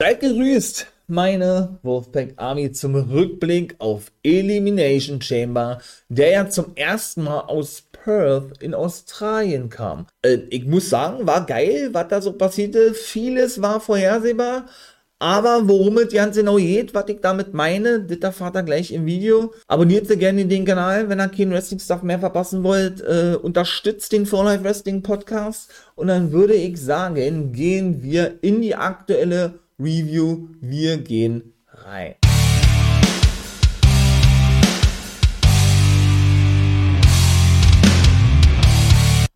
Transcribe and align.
Seid 0.00 0.20
gegrüßt, 0.20 0.86
meine 1.08 1.80
Wolfpack 1.82 2.34
Army 2.36 2.70
zum 2.70 2.94
Rückblick 2.94 3.74
auf 3.80 4.12
Elimination 4.22 5.20
Chamber, 5.20 5.80
der 6.08 6.30
ja 6.30 6.48
zum 6.48 6.76
ersten 6.76 7.24
Mal 7.24 7.40
aus 7.40 7.82
Perth 7.90 8.62
in 8.62 8.74
Australien 8.74 9.70
kam. 9.70 10.06
Äh, 10.22 10.38
ich 10.50 10.66
muss 10.66 10.88
sagen, 10.88 11.26
war 11.26 11.44
geil, 11.46 11.88
was 11.90 12.06
da 12.06 12.22
so 12.22 12.32
passierte. 12.32 12.94
Vieles 12.94 13.60
war 13.60 13.80
vorhersehbar, 13.80 14.66
aber 15.18 15.66
worum 15.66 15.98
es 15.98 16.12
ganz 16.12 16.36
genau 16.36 16.58
geht, 16.58 16.94
was 16.94 17.08
ich 17.08 17.20
damit 17.20 17.52
meine, 17.52 18.00
das 18.00 18.20
erfahrt 18.20 18.54
ihr 18.54 18.62
gleich 18.62 18.92
im 18.92 19.04
Video. 19.04 19.52
Abonniert 19.66 20.06
sehr 20.06 20.16
gerne 20.16 20.46
den 20.46 20.64
Kanal, 20.64 21.08
wenn 21.08 21.18
ihr 21.18 21.26
keinen 21.26 21.50
Wrestling-Stuff 21.50 22.04
mehr 22.04 22.20
verpassen 22.20 22.62
wollt. 22.62 23.00
Äh, 23.00 23.36
unterstützt 23.42 24.12
den 24.12 24.26
For 24.26 24.44
Life 24.44 24.62
Wrestling 24.62 25.02
Podcast. 25.02 25.72
Und 25.96 26.06
dann 26.06 26.30
würde 26.30 26.54
ich 26.54 26.80
sagen, 26.80 27.50
gehen 27.50 28.00
wir 28.04 28.38
in 28.42 28.62
die 28.62 28.76
aktuelle 28.76 29.58
Review. 29.80 30.48
Wir 30.60 30.96
gehen 30.98 31.52
rein. 31.68 32.16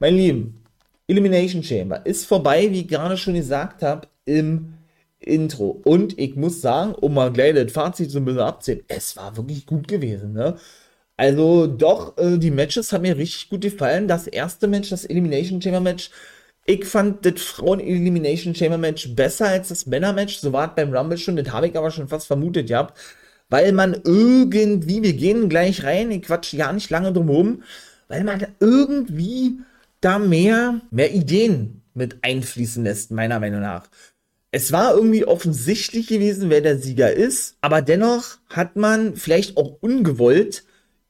Mein 0.01 0.16
Lieben, 0.16 0.65
Elimination 1.07 1.63
Chamber 1.63 2.05
ist 2.05 2.27
vorbei, 2.27 2.69
wie 2.73 2.80
ich 2.80 2.89
gerade 2.89 3.16
schon 3.16 3.35
gesagt 3.35 3.83
habe, 3.83 4.09
im 4.25 4.75
Intro. 5.21 5.80
Und 5.85 6.19
ich 6.19 6.35
muss 6.35 6.61
sagen, 6.61 6.97
um 6.97 7.15
mal 7.15 7.33
gleich 7.33 7.55
das 7.55 7.71
Fazit 7.71 8.11
so 8.11 8.19
ein 8.19 8.24
bisschen 8.24 8.41
abzuziehen, 8.41 8.85
es 8.88 9.16
war 9.16 9.37
wirklich 9.37 9.65
gut 9.65 9.87
gewesen, 9.87 10.33
ne? 10.33 10.57
Also 11.16 11.69
doch, 11.69 12.19
äh, 12.19 12.37
die 12.38 12.51
Matches 12.51 12.93
haben 12.93 13.02
mir 13.02 13.16
richtig 13.16 13.49
gut 13.49 13.61
gefallen. 13.61 14.09
Das 14.09 14.27
erste 14.27 14.66
Match, 14.66 14.91
das 14.91 15.05
Elimination 15.05 15.63
Chamber 15.63 15.79
Match, 15.79 16.11
ich 16.65 16.84
fand 16.84 17.27
das 17.27 17.43
Frauen 17.43 17.80
Elimination 17.80 18.55
Chamber 18.55 18.79
Match 18.79 19.15
besser 19.15 19.48
als 19.48 19.69
das 19.69 19.87
Männer 19.87 20.12
Match. 20.12 20.39
So 20.39 20.52
war 20.52 20.69
es 20.69 20.75
beim 20.77 20.95
Rumble 20.95 21.19
schon, 21.19 21.37
das 21.37 21.51
habe 21.51 21.69
ich 21.69 21.77
aber 21.77 21.91
schon 21.91 22.09
fast 22.09 22.27
vermutet 22.27 22.69
gehabt. 22.69 22.98
Weil 23.48 23.73
man 23.73 24.01
irgendwie, 24.05 25.02
wir 25.02 25.13
gehen 25.13 25.49
gleich 25.49 25.85
rein, 25.85 26.10
ich 26.10 26.23
quatsch 26.23 26.57
gar 26.57 26.73
nicht 26.73 26.88
lange 26.90 27.13
drum 27.13 27.29
herum, 27.29 27.63
weil 28.09 28.24
man 28.24 28.46
irgendwie 28.60 29.59
da 30.01 30.18
mehr, 30.18 30.80
mehr 30.90 31.13
Ideen 31.13 31.83
mit 31.95 32.16
einfließen 32.23 32.85
lässt, 32.85 33.10
meiner 33.10 33.40
Meinung 33.40 33.60
nach 33.60 33.88
es 34.55 34.71
war 34.71 34.95
irgendwie 34.95 35.24
offensichtlich 35.24 36.07
gewesen, 36.07 36.51
wer 36.51 36.60
der 36.60 36.79
Sieger 36.79 37.10
ist, 37.10 37.57
aber 37.63 37.80
dennoch 37.80 38.37
hat 38.51 38.77
man 38.77 39.16
vielleicht 39.16 39.57
auch 39.57 39.79
ungewollt 39.80 40.65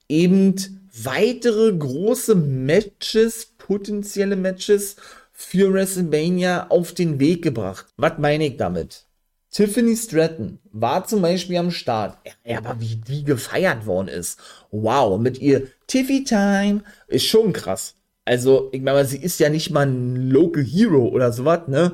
eben 0.09 0.55
weitere 1.03 1.73
große 1.77 2.37
Matches, 2.37 3.53
potenzielle 3.59 4.37
Matches 4.37 4.97
für 5.45 5.73
WrestleMania 5.73 6.69
auf 6.69 6.93
den 6.93 7.21
Weg 7.21 7.43
gebracht. 7.43 7.87
Was 7.97 8.19
meine 8.19 8.47
ich 8.47 8.57
damit? 8.57 9.07
Tiffany 9.51 9.97
Stratton 9.97 10.59
war 10.73 11.07
zum 11.07 11.23
Beispiel 11.23 11.59
am 11.59 11.71
Start. 11.71 12.17
Ja, 12.45 12.59
aber 12.59 12.81
wie 12.81 12.97
die 12.97 13.25
gefeiert 13.25 13.85
worden 13.85 14.09
ist. 14.09 14.39
Wow, 14.71 15.21
mit 15.21 15.39
ihr 15.41 15.69
Tiffy 15.87 16.25
Time 16.25 16.83
ist 17.09 17.27
schon 17.27 17.53
krass. 17.53 17.95
Also, 18.25 18.71
ich 18.73 18.81
meine, 18.81 19.05
sie 19.05 19.19
ist 19.19 19.41
ja 19.41 19.51
nicht 19.51 19.71
mal 19.71 19.87
ein 19.87 20.31
Local 20.31 20.65
Hero 20.65 21.09
oder 21.09 21.33
sowas, 21.33 21.69
ne? 21.69 21.93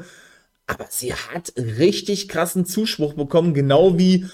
aber 0.69 0.87
sie 0.91 1.15
hat 1.15 1.55
richtig 1.57 2.29
krassen 2.29 2.67
Zuspruch 2.67 3.15
bekommen, 3.15 3.55
genau 3.55 3.99
wie, 3.99 4.27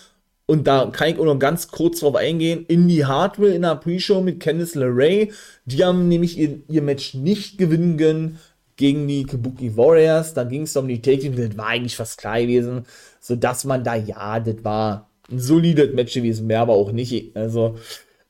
und 0.47 0.67
da 0.67 0.91
kann 0.93 1.09
ich 1.09 1.19
auch 1.19 1.25
noch 1.25 1.39
ganz 1.39 1.69
kurz 1.69 2.01
drauf 2.01 2.17
eingehen, 2.17 2.67
Indy 2.67 2.99
Hardware 2.99 3.55
in 3.55 3.63
der 3.63 3.77
Pre-Show 3.77 4.21
mit 4.21 4.41
Candice 4.41 4.75
LeRae. 4.75 5.31
Die 5.65 5.85
haben 5.85 6.09
nämlich 6.09 6.37
ihr, 6.37 6.59
ihr 6.69 6.83
Match 6.83 7.15
nicht 7.15 7.57
gewinnen 7.57 7.97
können 7.97 8.41
gegen 8.77 9.07
die 9.09 9.25
Kabuki 9.25 9.77
Warriors. 9.77 10.35
Da 10.35 10.45
ging 10.45 10.63
es 10.63 10.77
um 10.77 10.89
die 10.89 11.01
Take 11.01 11.31
das 11.31 11.57
war 11.57 11.69
eigentlich 11.69 11.97
fast 11.97 12.19
klar 12.19 12.41
gewesen, 12.41 12.85
sodass 13.21 13.65
man 13.65 13.85
da, 13.85 13.95
ja, 13.95 14.41
das 14.41 14.65
war 14.65 15.11
ein 15.31 15.39
solides 15.39 15.95
Match 15.95 16.15
gewesen, 16.15 16.47
mehr 16.47 16.61
aber 16.61 16.75
auch 16.75 16.93
nicht. 16.93 17.37
Also, 17.37 17.77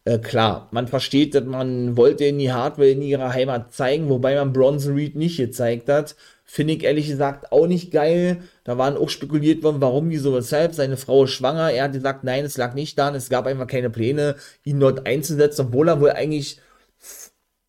äh, 0.05 0.19
klar, 0.19 0.69
man 0.70 0.87
versteht, 0.87 1.34
dass 1.34 1.45
man 1.45 1.97
wollte 1.97 2.25
in 2.27 2.39
die 2.39 2.53
Hardware 2.53 2.91
in 2.91 3.00
ihrer 3.03 3.32
Heimat 3.32 3.72
zeigen, 3.72 4.09
wobei 4.10 4.34
man 4.34 4.53
Bronze 4.53 4.94
Reed 4.94 5.16
nicht 5.16 5.38
gezeigt 5.38 5.88
hat. 5.88 6.15
Finde 6.44 6.75
ich 6.75 6.84
ehrlich 6.84 7.09
gesagt 7.09 7.53
auch 7.53 7.66
nicht 7.66 7.91
geil. 7.91 8.43
Da 8.65 8.76
waren 8.76 8.99
auch 8.99 9.09
spekuliert 9.09 9.62
worden, 9.62 9.81
warum, 9.81 10.11
wieso, 10.11 10.34
weshalb. 10.34 10.75
Seine 10.75 10.99
Frau 10.99 11.25
ist 11.25 11.31
schwanger. 11.31 11.71
Er 11.71 11.84
hat 11.84 11.93
gesagt, 11.94 12.22
nein, 12.22 12.44
es 12.44 12.59
lag 12.59 12.75
nicht 12.75 12.99
daran. 12.99 13.15
Es 13.15 13.31
gab 13.31 13.47
einfach 13.47 13.66
keine 13.66 13.88
Pläne, 13.88 14.37
ihn 14.62 14.78
dort 14.78 15.06
einzusetzen, 15.06 15.69
obwohl 15.69 15.88
er 15.88 16.00
wohl 16.03 16.11
eigentlich, 16.11 16.59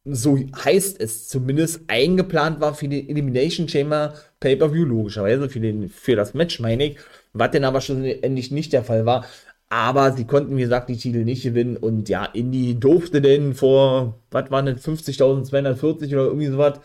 so 0.05 0.37
heißt 0.37 1.01
es 1.01 1.27
zumindest, 1.27 1.81
eingeplant 1.87 2.61
war 2.61 2.75
für 2.75 2.87
die 2.87 3.09
Elimination 3.09 3.67
Chamber 3.67 4.13
Pay-Per-View, 4.39 4.85
logischerweise, 4.85 5.49
für, 5.49 5.59
den, 5.59 5.89
für 5.89 6.15
das 6.15 6.33
Match, 6.35 6.59
meine 6.59 6.85
ich. 6.85 6.97
Was 7.33 7.51
denn 7.51 7.65
aber 7.65 7.81
schlussendlich 7.81 8.51
nicht 8.51 8.71
der 8.71 8.83
Fall 8.83 9.05
war. 9.05 9.25
Aber 9.67 10.13
sie 10.13 10.25
konnten, 10.25 10.55
wie 10.57 10.61
gesagt, 10.61 10.89
die 10.89 10.97
Titel 10.97 11.25
nicht 11.25 11.43
gewinnen. 11.43 11.75
Und 11.75 12.07
ja, 12.07 12.25
Indy 12.25 12.79
durfte 12.79 13.19
denn 13.19 13.55
vor, 13.55 14.19
was 14.31 14.51
waren 14.51 14.67
denn, 14.67 14.77
50.240 14.77 16.13
oder 16.13 16.25
irgendwie 16.25 16.47
sowas 16.47 16.79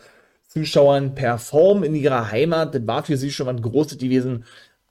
Zuschauern 0.47 1.15
performen 1.15 1.83
in 1.83 1.95
ihrer 1.95 2.31
Heimat. 2.31 2.75
Das 2.75 2.85
war 2.87 3.03
für 3.03 3.17
sie 3.17 3.31
schon 3.31 3.45
mal 3.45 3.55
ein 3.55 3.61
großes 3.61 3.99
gewesen. 3.99 4.45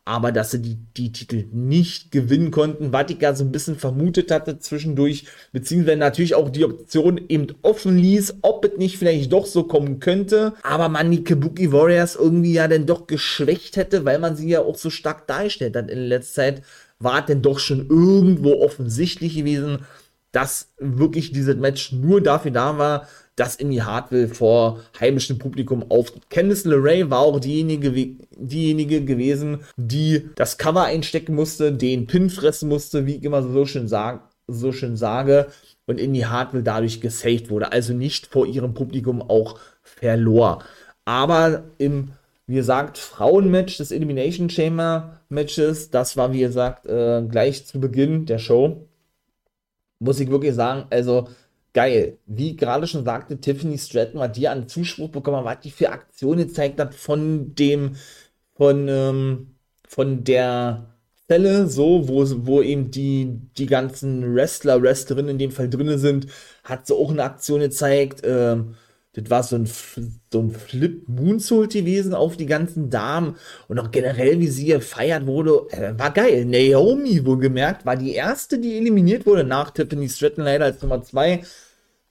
Aber 0.05 0.33
dass 0.33 0.51
sie 0.51 0.63
die, 0.63 0.79
die 0.97 1.13
Titel 1.13 1.45
nicht 1.53 2.11
gewinnen 2.11 2.51
konnten, 2.51 2.93
was 2.93 3.11
ich 3.11 3.21
ja 3.21 3.35
so 3.35 3.45
ein 3.45 3.53
bisschen 3.53 3.77
vermutet 3.77 4.31
hatte 4.31 4.59
zwischendurch, 4.59 5.27
beziehungsweise 5.53 5.99
natürlich 5.99 6.35
auch 6.35 6.49
die 6.49 6.65
Option 6.65 7.21
eben 7.29 7.49
offen 7.63 7.97
ließ, 7.99 8.39
ob 8.43 8.65
es 8.65 8.79
nicht 8.79 8.99
vielleicht 8.99 9.33
doch 9.33 9.47
so 9.47 9.65
kommen 9.65 10.01
könnte. 10.01 10.55
Aber 10.63 10.89
man 10.89 11.11
die 11.11 11.23
Kabuki 11.23 11.71
Warriors 11.71 12.17
irgendwie 12.17 12.55
ja 12.55 12.67
dann 12.67 12.87
doch 12.87 13.07
geschwächt 13.07 13.77
hätte, 13.77 14.05
weil 14.05 14.19
man 14.19 14.37
sie 14.37 14.49
ja 14.49 14.61
auch 14.61 14.77
so 14.77 14.91
stark 14.91 15.27
dargestellt 15.27 15.77
hat 15.77 15.91
in 15.91 15.99
letzter 15.99 16.43
Zeit, 16.43 16.63
war 16.99 17.21
es 17.21 17.27
denn 17.27 17.43
doch 17.43 17.59
schon 17.59 17.89
irgendwo 17.89 18.63
offensichtlich 18.63 19.37
gewesen, 19.37 19.81
dass 20.33 20.73
wirklich 20.79 21.33
dieses 21.33 21.57
Match 21.57 21.93
nur 21.93 22.23
dafür 22.23 22.53
da 22.53 22.79
war, 22.79 23.09
dass 23.41 23.57
Indy 23.57 23.79
Hartwell 23.79 24.29
vor 24.29 24.81
heimischem 25.01 25.39
Publikum 25.39 25.91
auftritt. 25.91 26.29
Candice 26.29 26.67
LeRae 26.67 27.09
war 27.09 27.21
auch 27.21 27.41
diejenige, 27.41 27.91
diejenige 28.37 29.03
gewesen, 29.03 29.61
die 29.79 30.29
das 30.35 30.59
Cover 30.59 30.85
einstecken 30.85 31.35
musste, 31.35 31.73
den 31.73 32.07
Pin 32.07 32.29
fressen 32.29 32.69
musste, 32.69 33.07
wie 33.07 33.17
ich 33.17 33.25
immer 33.25 33.43
so 33.43 33.65
schön, 33.65 33.89
sag, 33.89 34.29
so 34.47 34.73
schön 34.73 34.95
sage, 34.95 35.47
und 35.87 35.99
Indy 35.99 36.21
Hartwell 36.21 36.63
dadurch 36.63 37.01
gesaved 37.01 37.49
wurde, 37.49 37.73
also 37.73 37.95
nicht 37.95 38.27
vor 38.27 38.47
ihrem 38.47 38.75
Publikum 38.75 39.23
auch 39.23 39.59
verlor. 39.83 40.63
Aber 41.07 41.65
im, 41.79 42.11
wie 42.47 42.57
gesagt, 42.57 42.99
Frauenmatch 42.99 43.79
des 43.79 43.91
Elimination 43.91 44.51
Chamber 44.51 45.19
Matches, 45.31 45.91
das 45.91 46.15
war, 46.19 46.35
wie 46.35 46.41
gesagt, 46.41 46.85
äh, 46.85 47.23
gleich 47.27 47.65
zu 47.65 47.81
Beginn 47.81 48.27
der 48.27 48.39
Show, 48.39 48.87
muss 49.99 50.21
ich 50.21 50.31
wirklich 50.31 50.55
sagen, 50.55 50.85
also 50.91 51.27
geil. 51.73 52.19
Wie 52.27 52.57
gerade 52.57 52.87
schon 52.87 53.05
sagte, 53.05 53.39
Tiffany 53.41 53.79
Stratton, 53.79 54.21
was 54.21 54.33
die 54.33 54.49
an 54.49 54.69
Zuspruch 54.69 55.11
bekommen 55.11 55.45
was 55.45 55.61
die 55.61 55.71
für 55.71 55.91
Aktionen 55.91 56.49
gezeigt 56.49 56.81
hat 56.81 56.95
von 56.95 57.55
dem, 57.55 57.97
von, 58.55 58.89
ähm, 58.89 59.55
von 59.89 60.25
der 60.25 60.95
Zelle, 61.29 61.69
so, 61.69 62.09
wo, 62.09 62.25
wo 62.47 62.63
eben 62.63 62.91
die, 62.91 63.41
die 63.57 63.67
ganzen 63.67 64.35
Wrestler, 64.35 64.83
Wrestlerinnen 64.83 65.31
in 65.31 65.39
dem 65.39 65.53
Fall 65.53 65.71
drinne 65.71 65.99
sind, 65.99 66.27
hat 66.65 66.87
sie 66.87 66.95
auch 66.95 67.11
eine 67.11 67.23
Aktion 67.23 67.61
gezeigt, 67.61 68.23
ähm, 68.25 68.75
das 69.13 69.29
war 69.29 69.43
so 69.43 69.57
ein, 69.57 69.69
so 70.33 70.41
ein 70.41 70.51
Flip 70.53 71.09
Moonsault 71.09 71.73
gewesen 71.73 72.15
auf 72.15 72.37
die 72.37 72.47
ganzen 72.47 72.91
Damen 72.91 73.37
und 73.67 73.79
auch 73.81 73.91
generell, 73.91 74.39
wie 74.39 74.47
sie 74.47 74.67
gefeiert 74.67 75.27
wurde, 75.27 75.67
äh, 75.71 75.99
war 75.99 76.13
geil. 76.13 76.45
Naomi, 76.45 77.25
wohlgemerkt, 77.25 77.85
war 77.85 77.97
die 77.97 78.13
erste, 78.13 78.59
die 78.59 78.77
eliminiert 78.77 79.27
wurde 79.27 79.43
nach 79.43 79.73
Tiffany 79.73 80.09
Stratton 80.09 80.45
leider 80.45 80.67
als 80.67 80.81
Nummer 80.81 81.03
zwei 81.03 81.43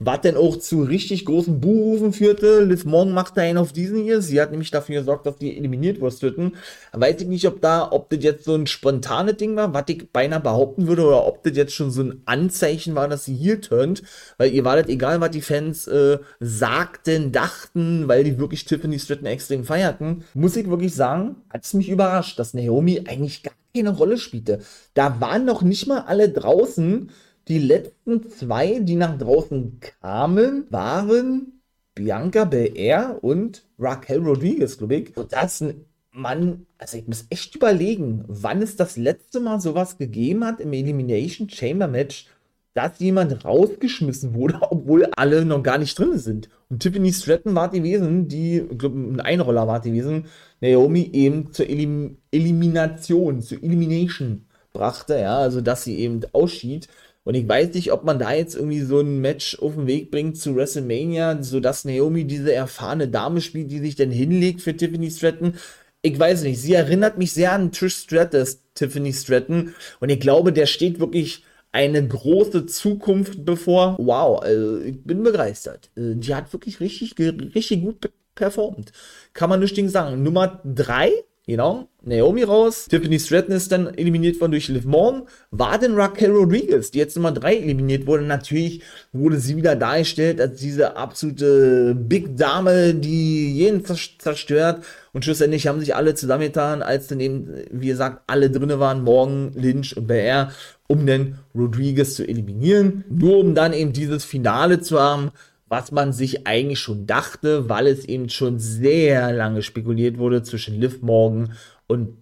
was 0.01 0.21
denn 0.21 0.37
auch 0.37 0.57
zu 0.57 0.81
richtig 0.83 1.25
großen 1.25 1.59
Buhrufen 1.59 2.13
führte. 2.13 2.63
Liv 2.63 2.85
Morgan 2.85 3.13
machte 3.13 3.41
einen 3.41 3.57
auf 3.57 3.73
diesen 3.73 4.01
hier. 4.01 4.21
Sie 4.21 4.39
hat 4.39 4.51
nämlich 4.51 4.71
dafür 4.71 4.99
gesorgt, 4.99 5.25
dass 5.25 5.37
die 5.37 5.57
eliminiert 5.57 5.99
wurden. 5.99 6.55
Weiß 6.93 7.19
ich 7.19 7.27
nicht, 7.27 7.45
ob 7.45 7.59
da, 7.59 7.91
ob 7.91 8.09
das 8.09 8.23
jetzt 8.23 8.45
so 8.45 8.55
ein 8.55 8.65
spontanes 8.65 9.35
Ding 9.35 9.57
war, 9.57 9.73
was 9.73 9.83
ich 9.89 10.09
beinahe 10.09 10.39
behaupten 10.39 10.87
würde, 10.87 11.05
oder 11.05 11.25
ob 11.25 11.43
das 11.43 11.57
jetzt 11.57 11.73
schon 11.73 11.91
so 11.91 12.01
ein 12.01 12.21
Anzeichen 12.25 12.95
war, 12.95 13.09
dass 13.09 13.25
sie 13.25 13.35
hier 13.35 13.59
turnt. 13.59 14.01
Weil 14.37 14.53
ihr 14.53 14.63
war 14.63 14.77
das 14.77 14.87
egal, 14.87 15.19
was 15.19 15.31
die 15.31 15.41
Fans 15.41 15.85
äh, 15.87 16.19
sagten, 16.39 17.33
dachten, 17.33 18.07
weil 18.07 18.23
die 18.23 18.39
wirklich 18.39 18.63
Tiffany 18.63 18.99
Stratton 18.99 19.25
extrem 19.25 19.65
feierten. 19.65 20.23
Muss 20.33 20.55
ich 20.55 20.69
wirklich 20.69 20.95
sagen, 20.95 21.35
hat 21.49 21.65
es 21.65 21.73
mich 21.73 21.89
überrascht, 21.89 22.39
dass 22.39 22.53
Naomi 22.53 23.03
eigentlich 23.05 23.43
gar 23.43 23.53
keine 23.75 23.89
Rolle 23.89 24.17
spielte. 24.17 24.59
Da 24.93 25.19
waren 25.19 25.43
noch 25.43 25.61
nicht 25.61 25.87
mal 25.87 26.05
alle 26.07 26.29
draußen, 26.29 27.11
die 27.49 27.59
letzten 27.59 28.29
zwei, 28.29 28.79
die 28.79 28.95
nach 28.95 29.17
draußen 29.17 29.79
kamen, 30.01 30.67
waren 30.69 31.61
Bianca 31.95 32.45
Belair 32.45 33.17
und 33.21 33.65
Raquel 33.77 34.19
Rodriguez, 34.19 34.77
glaube 34.77 34.95
ich. 34.95 35.17
Und 35.17 35.33
das 35.33 35.63
man, 36.11 36.65
also 36.77 36.97
ich 36.97 37.07
muss 37.07 37.25
echt 37.29 37.55
überlegen, 37.55 38.23
wann 38.27 38.61
es 38.61 38.75
das 38.75 38.97
letzte 38.97 39.39
Mal 39.39 39.59
sowas 39.59 39.97
gegeben 39.97 40.45
hat 40.45 40.59
im 40.59 40.73
Elimination 40.73 41.49
Chamber 41.49 41.87
Match, 41.87 42.27
dass 42.73 42.99
jemand 42.99 43.43
rausgeschmissen 43.45 44.33
wurde, 44.33 44.59
obwohl 44.69 45.05
alle 45.15 45.45
noch 45.45 45.63
gar 45.63 45.77
nicht 45.77 45.97
drin 45.97 46.17
sind. 46.17 46.49
Und 46.69 46.81
Tiffany 46.81 47.11
Stratton 47.11 47.55
war 47.55 47.69
die 47.69 47.79
gewesen, 47.79 48.27
die, 48.27 48.59
ich 48.59 48.77
glaube, 48.77 48.97
ein 48.97 49.21
Einroller 49.21 49.67
war 49.67 49.79
die 49.79 49.91
gewesen, 49.91 50.25
Naomi 50.61 51.09
eben 51.13 51.51
zur 51.51 51.67
Elim 51.67 52.17
Elimination, 52.31 53.41
zur 53.41 53.63
Elimination 53.63 54.45
brachte, 54.71 55.19
ja, 55.19 55.39
also 55.39 55.61
dass 55.61 55.83
sie 55.83 55.97
eben 55.99 56.21
ausschied. 56.31 56.87
Und 57.23 57.35
ich 57.35 57.47
weiß 57.47 57.73
nicht, 57.73 57.91
ob 57.91 58.03
man 58.03 58.17
da 58.17 58.33
jetzt 58.33 58.55
irgendwie 58.55 58.81
so 58.81 58.99
ein 58.99 59.19
Match 59.19 59.59
auf 59.59 59.75
den 59.75 59.87
Weg 59.87 60.09
bringt 60.09 60.37
zu 60.37 60.55
WrestleMania, 60.55 61.43
sodass 61.43 61.85
Naomi 61.85 62.25
diese 62.25 62.53
erfahrene 62.53 63.07
Dame 63.07 63.41
spielt, 63.41 63.71
die 63.71 63.79
sich 63.79 63.95
dann 63.95 64.11
hinlegt 64.11 64.61
für 64.61 64.75
Tiffany 64.75 65.11
Stratton. 65.11 65.55
Ich 66.01 66.17
weiß 66.17 66.43
nicht, 66.43 66.61
sie 66.61 66.73
erinnert 66.73 67.17
mich 67.17 67.33
sehr 67.33 67.51
an 67.51 67.71
Trish 67.71 67.97
Stratus, 67.97 68.61
Tiffany 68.73 69.13
Stratton. 69.13 69.75
Und 69.99 70.09
ich 70.09 70.19
glaube, 70.19 70.53
der 70.53 70.65
steht 70.65 70.99
wirklich 70.99 71.43
eine 71.71 72.07
große 72.07 72.65
Zukunft 72.65 73.45
bevor. 73.45 73.97
Wow, 73.99 74.41
also 74.41 74.79
ich 74.79 75.03
bin 75.03 75.23
begeistert. 75.23 75.91
Äh, 75.95 76.15
die 76.15 76.33
hat 76.33 76.51
wirklich 76.53 76.79
richtig, 76.79 77.15
richtig 77.19 77.81
gut 77.81 78.09
performt. 78.33 78.91
Kann 79.33 79.49
man 79.49 79.59
nicht 79.59 79.89
sagen. 79.89 80.23
Nummer 80.23 80.61
drei 80.63 81.11
Genau. 81.49 81.87
Naomi 82.03 82.43
raus. 82.43 82.85
Tiffany 82.87 83.19
Stratton 83.19 83.53
ist 83.53 83.71
dann 83.71 83.87
eliminiert 83.95 84.39
worden 84.39 84.51
durch 84.51 84.67
Liv 84.67 84.85
Morgan. 84.85 85.23
War 85.49 85.79
denn 85.79 85.95
Raquel 85.95 86.29
Rodriguez, 86.29 86.91
die 86.91 86.99
jetzt 86.99 87.15
Nummer 87.15 87.31
3 87.31 87.57
eliminiert 87.57 88.05
wurde. 88.05 88.23
Natürlich 88.23 88.83
wurde 89.13 89.39
sie 89.39 89.57
wieder 89.57 89.75
dargestellt 89.75 90.39
als 90.39 90.59
diese 90.59 90.95
absolute 90.95 91.95
Big 91.95 92.37
Dame, 92.37 92.93
die 92.93 93.51
jeden 93.51 93.83
zerstört. 93.83 94.83
Und 95.11 95.25
schlussendlich 95.25 95.65
haben 95.65 95.79
sich 95.79 95.95
alle 95.95 96.13
zusammengetan, 96.13 96.83
als 96.83 97.07
dann 97.07 97.19
eben, 97.19 97.47
wie 97.71 97.87
gesagt, 97.87 98.21
alle 98.27 98.51
drinne 98.51 98.79
waren, 98.79 99.03
Morgan, 99.03 99.51
Lynch 99.55 99.97
und 99.97 100.05
BR, 100.05 100.51
um 100.85 101.07
dann 101.07 101.39
Rodriguez 101.55 102.13
zu 102.13 102.27
eliminieren. 102.27 103.05
Nur 103.09 103.39
um 103.39 103.55
dann 103.55 103.73
eben 103.73 103.91
dieses 103.91 104.23
Finale 104.23 104.81
zu 104.81 104.99
haben, 104.99 105.31
was 105.69 105.91
man 105.91 106.11
sich 106.11 106.47
eigentlich 106.47 106.79
schon 106.79 107.05
dachte, 107.05 107.69
weil 107.69 107.87
es 107.87 108.05
eben 108.05 108.29
schon 108.29 108.59
sehr 108.59 109.31
lange 109.31 109.61
spekuliert 109.61 110.17
wurde 110.17 110.43
zwischen 110.43 110.79
Liv 110.79 111.01
Morgan 111.01 111.53
und 111.87 112.17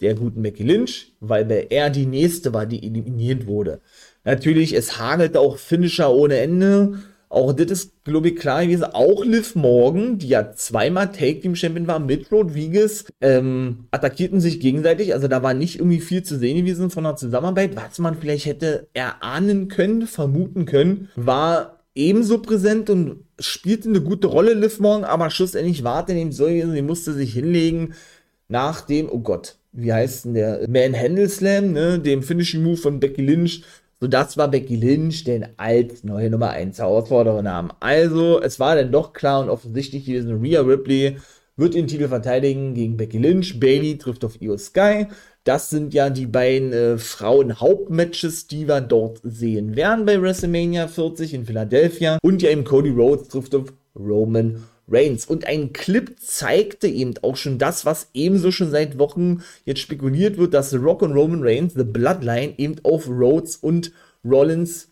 der 0.00 0.14
guten 0.14 0.42
Becky 0.42 0.62
Lynch, 0.62 1.14
weil 1.20 1.66
er 1.70 1.90
die 1.90 2.06
nächste 2.06 2.52
war, 2.52 2.66
die 2.66 2.84
eliminiert 2.86 3.46
wurde. 3.46 3.80
Natürlich, 4.24 4.74
es 4.74 4.98
hagelt 4.98 5.36
auch 5.36 5.56
Finisher 5.56 6.12
ohne 6.12 6.38
Ende. 6.38 6.98
Auch 7.28 7.52
das 7.52 7.70
ist, 7.70 8.04
glaube 8.04 8.28
ich, 8.28 8.36
klar 8.36 8.64
gewesen. 8.64 8.84
Auch 8.84 9.24
Liv 9.24 9.54
Morgan, 9.54 10.18
die 10.18 10.28
ja 10.28 10.52
zweimal 10.52 11.10
Take 11.10 11.40
Team 11.40 11.56
Champion 11.56 11.86
war 11.86 11.98
mit 11.98 12.30
Rodriguez, 12.30 13.06
ähm, 13.20 13.86
attackierten 13.90 14.40
sich 14.40 14.60
gegenseitig. 14.60 15.14
Also 15.14 15.26
da 15.26 15.42
war 15.42 15.54
nicht 15.54 15.78
irgendwie 15.78 16.00
viel 16.00 16.22
zu 16.22 16.38
sehen 16.38 16.58
gewesen 16.58 16.90
von 16.90 17.04
der 17.04 17.16
Zusammenarbeit. 17.16 17.76
Was 17.76 17.98
man 17.98 18.16
vielleicht 18.16 18.46
hätte 18.46 18.88
erahnen 18.94 19.68
können, 19.68 20.06
vermuten 20.06 20.64
können, 20.64 21.08
war 21.16 21.73
ebenso 21.94 22.38
präsent 22.38 22.90
und 22.90 23.24
spielte 23.38 23.88
eine 23.88 24.00
gute 24.00 24.26
Rolle, 24.26 24.54
Liv 24.54 24.80
Morgan, 24.80 25.04
aber 25.04 25.30
schlussendlich 25.30 25.84
war 25.84 26.08
er 26.08 26.16
eben 26.16 26.32
so, 26.32 26.46
sie 26.46 26.82
musste 26.82 27.12
sich 27.12 27.32
hinlegen 27.32 27.94
nach 28.48 28.80
dem, 28.82 29.08
oh 29.10 29.20
Gott, 29.20 29.56
wie 29.72 29.92
heißt 29.92 30.26
denn 30.26 30.34
der, 30.34 30.68
Manhandle 30.68 31.28
Slam, 31.28 31.72
ne, 31.72 31.98
dem 31.98 32.22
Finishing 32.22 32.62
Move 32.62 32.76
von 32.76 33.00
Becky 33.00 33.22
Lynch, 33.22 33.62
so 34.00 34.08
das 34.08 34.36
war 34.36 34.48
Becky 34.48 34.76
Lynch, 34.76 35.24
den 35.24 35.46
als 35.56 36.04
neue 36.04 36.30
Nummer 36.30 36.50
1 36.50 36.78
Herausforderin 36.78 37.48
haben. 37.48 37.70
Also, 37.80 38.40
es 38.42 38.60
war 38.60 38.74
dann 38.76 38.92
doch 38.92 39.12
klar 39.12 39.40
und 39.40 39.48
offensichtlich 39.48 40.04
gewesen, 40.04 40.40
Rhea 40.42 40.60
Ripley 40.60 41.16
wird 41.56 41.74
den 41.74 41.86
Titel 41.86 42.08
verteidigen 42.08 42.74
gegen 42.74 42.96
Becky 42.96 43.18
Lynch, 43.18 43.60
Bailey 43.60 43.96
trifft 43.96 44.24
auf 44.24 44.40
Io 44.42 44.58
Sky, 44.58 45.06
das 45.44 45.70
sind 45.70 45.92
ja 45.92 46.10
die 46.10 46.26
beiden 46.26 46.72
äh, 46.72 46.98
Frauen-Hauptmatches, 46.98 48.46
die 48.46 48.66
wir 48.66 48.80
dort 48.80 49.20
sehen 49.22 49.76
werden 49.76 50.06
bei 50.06 50.20
WrestleMania 50.20 50.88
40 50.88 51.34
in 51.34 51.46
Philadelphia. 51.46 52.18
Und 52.22 52.42
ja 52.42 52.50
eben 52.50 52.64
Cody 52.64 52.90
Rhodes 52.90 53.28
trifft 53.28 53.54
auf 53.54 53.72
Roman 53.94 54.64
Reigns. 54.88 55.26
Und 55.26 55.46
ein 55.46 55.72
Clip 55.72 56.18
zeigte 56.18 56.88
eben 56.88 57.14
auch 57.22 57.36
schon 57.36 57.58
das, 57.58 57.84
was 57.84 58.08
ebenso 58.14 58.50
schon 58.50 58.70
seit 58.70 58.98
Wochen 58.98 59.42
jetzt 59.64 59.80
spekuliert 59.80 60.38
wird, 60.38 60.54
dass 60.54 60.70
The 60.70 60.76
Rock 60.76 61.02
und 61.02 61.12
Roman 61.12 61.42
Reigns, 61.42 61.74
The 61.74 61.84
Bloodline, 61.84 62.54
eben 62.56 62.76
auf 62.82 63.08
Rhodes 63.08 63.56
und 63.56 63.92
Rollins 64.24 64.88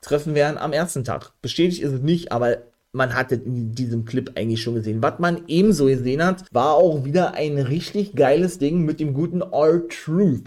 treffen 0.00 0.34
werden 0.34 0.58
am 0.58 0.72
ersten 0.72 1.04
Tag. 1.04 1.32
Bestätigt 1.42 1.82
ist 1.82 1.92
es 1.92 2.00
nicht, 2.00 2.30
aber 2.30 2.58
man 2.96 3.14
hatte 3.14 3.36
in 3.36 3.72
diesem 3.72 4.04
Clip 4.04 4.32
eigentlich 4.34 4.62
schon 4.62 4.74
gesehen. 4.74 5.02
Was 5.02 5.18
man 5.18 5.42
ebenso 5.46 5.86
gesehen 5.86 6.24
hat, 6.24 6.44
war 6.50 6.74
auch 6.74 7.04
wieder 7.04 7.34
ein 7.34 7.58
richtig 7.58 8.14
geiles 8.14 8.58
Ding 8.58 8.84
mit 8.84 8.98
dem 8.98 9.14
guten 9.14 9.42
R-Truth. 9.42 10.44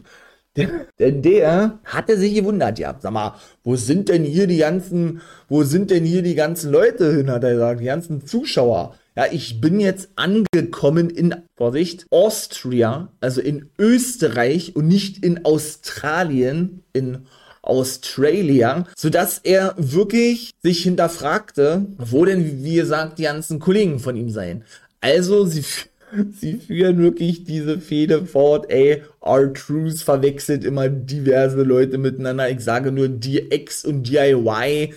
Denn 0.97 1.21
der 1.21 1.79
hatte 1.85 2.17
sich 2.17 2.33
gewundert, 2.33 2.79
ja, 2.79 2.97
sag 2.99 3.13
mal, 3.13 3.35
wo 3.63 3.75
sind 3.75 4.09
denn 4.09 4.23
hier 4.23 4.47
die 4.47 4.57
ganzen, 4.57 5.21
wo 5.47 5.63
sind 5.63 5.91
denn 5.91 6.03
hier 6.03 6.21
die 6.21 6.35
ganzen 6.35 6.71
Leute 6.71 7.15
hin, 7.15 7.31
hat 7.31 7.43
er 7.43 7.53
gesagt, 7.53 7.79
die 7.79 7.85
ganzen 7.85 8.25
Zuschauer. 8.25 8.95
Ja, 9.15 9.25
ich 9.31 9.61
bin 9.61 9.79
jetzt 9.79 10.09
angekommen 10.15 11.09
in, 11.09 11.35
Vorsicht, 11.55 12.07
Austria, 12.09 13.09
also 13.21 13.41
in 13.41 13.69
Österreich 13.77 14.75
und 14.75 14.87
nicht 14.87 15.23
in 15.23 15.45
Australien, 15.45 16.83
in 16.93 17.27
Australia, 17.69 18.85
sodass 18.95 19.39
er 19.43 19.75
wirklich 19.77 20.51
sich 20.61 20.83
hinterfragte, 20.83 21.85
wo 21.97 22.25
denn, 22.25 22.63
wie 22.63 22.75
gesagt, 22.75 23.19
die 23.19 23.23
ganzen 23.23 23.59
Kollegen 23.59 23.99
von 23.99 24.15
ihm 24.15 24.29
seien. 24.29 24.63
Also, 25.01 25.45
sie, 25.45 25.63
sie 26.39 26.57
führen 26.57 26.97
wirklich 26.97 27.43
diese 27.43 27.79
Fehde 27.79 28.25
fort, 28.25 28.69
ey, 28.69 29.03
R-Truth 29.23 29.99
verwechselt 29.99 30.63
immer 30.63 30.89
diverse 30.89 31.63
Leute 31.63 31.97
miteinander. 31.97 32.49
Ich 32.49 32.61
sage 32.61 32.91
nur 32.91 33.07
DX 33.07 33.85
und 33.85 34.03
DIY 34.09 34.93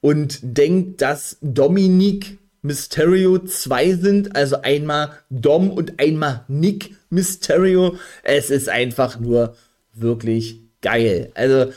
und 0.00 0.38
denkt, 0.42 1.02
dass 1.02 1.38
Dominic 1.40 2.38
Mysterio 2.62 3.38
zwei 3.38 3.94
sind, 3.94 4.36
also 4.36 4.60
einmal 4.60 5.12
Dom 5.30 5.70
und 5.70 5.98
einmal 5.98 6.44
Nick 6.48 6.94
Mysterio. 7.08 7.96
Es 8.22 8.50
ist 8.50 8.68
einfach 8.68 9.18
nur 9.18 9.56
wirklich 9.94 10.60
geil. 10.82 11.30
Also 11.34 11.72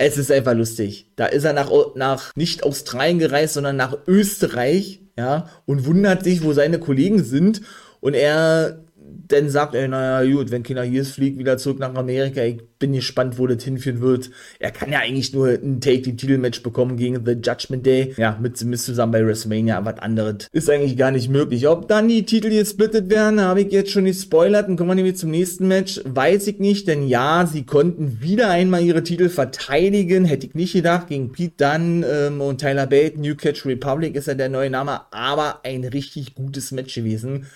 es 0.00 0.16
ist 0.16 0.32
einfach 0.32 0.54
lustig. 0.54 1.08
Da 1.16 1.26
ist 1.26 1.44
er 1.44 1.52
nach, 1.52 1.70
nach 1.94 2.32
nicht 2.34 2.64
Australien 2.64 3.18
gereist, 3.18 3.52
sondern 3.54 3.76
nach 3.76 3.98
Österreich, 4.06 5.02
ja, 5.18 5.50
und 5.66 5.84
wundert 5.84 6.24
sich, 6.24 6.42
wo 6.42 6.54
seine 6.54 6.78
Kollegen 6.80 7.22
sind. 7.22 7.60
Und 8.00 8.14
er 8.14 8.82
dann 9.28 9.50
sagt 9.50 9.74
er, 9.74 9.88
naja, 9.88 10.30
gut, 10.30 10.50
wenn 10.50 10.62
keiner 10.62 10.82
hier 10.82 11.02
ist, 11.02 11.12
fliegt 11.12 11.38
wieder 11.38 11.58
zurück 11.58 11.78
nach 11.78 11.94
Amerika. 11.94 12.42
Ich 12.42 12.58
bin 12.78 12.92
gespannt, 12.92 13.38
wo 13.38 13.46
das 13.46 13.62
hinführen 13.62 14.00
wird. 14.00 14.30
Er 14.58 14.70
kann 14.70 14.90
ja 14.90 15.00
eigentlich 15.00 15.32
nur 15.32 15.48
ein 15.48 15.80
Take-Team-Titelmatch 15.80 16.62
bekommen 16.62 16.96
gegen 16.96 17.24
The 17.24 17.32
Judgment 17.32 17.86
Day. 17.86 18.14
Ja, 18.16 18.38
mit, 18.40 18.62
mit 18.64 18.80
zusammen 18.80 19.12
bei 19.12 19.24
WrestleMania. 19.24 19.84
Was 19.84 19.98
anderes 19.98 20.48
ist 20.52 20.70
eigentlich 20.70 20.96
gar 20.96 21.10
nicht 21.10 21.28
möglich. 21.28 21.68
Ob 21.68 21.88
dann 21.88 22.08
die 22.08 22.24
Titel 22.24 22.50
gesplittet 22.50 23.10
werden, 23.10 23.40
habe 23.40 23.62
ich 23.62 23.72
jetzt 23.72 23.90
schon 23.90 24.04
gespoilert. 24.06 24.68
Dann 24.68 24.76
kommen 24.76 24.90
wir 24.90 24.94
nämlich 24.94 25.16
zum 25.16 25.30
nächsten 25.30 25.68
Match. 25.68 26.00
Weiß 26.04 26.46
ich 26.46 26.58
nicht, 26.58 26.88
denn 26.88 27.06
ja, 27.06 27.46
sie 27.46 27.64
konnten 27.64 28.20
wieder 28.20 28.50
einmal 28.50 28.82
ihre 28.82 29.02
Titel 29.02 29.28
verteidigen. 29.28 30.24
Hätte 30.24 30.46
ich 30.46 30.54
nicht 30.54 30.72
gedacht. 30.72 31.08
Gegen 31.08 31.32
Pete 31.32 31.54
Dunn 31.58 32.04
ähm, 32.08 32.40
und 32.40 32.60
Tyler 32.60 32.86
Bate. 32.86 33.20
New 33.20 33.34
Catch 33.34 33.66
Republic 33.66 34.14
ist 34.14 34.26
ja 34.26 34.34
der 34.34 34.48
neue 34.48 34.70
Name. 34.70 35.02
Aber 35.10 35.60
ein 35.64 35.84
richtig 35.84 36.34
gutes 36.34 36.72
Match 36.72 36.94
gewesen. 36.94 37.46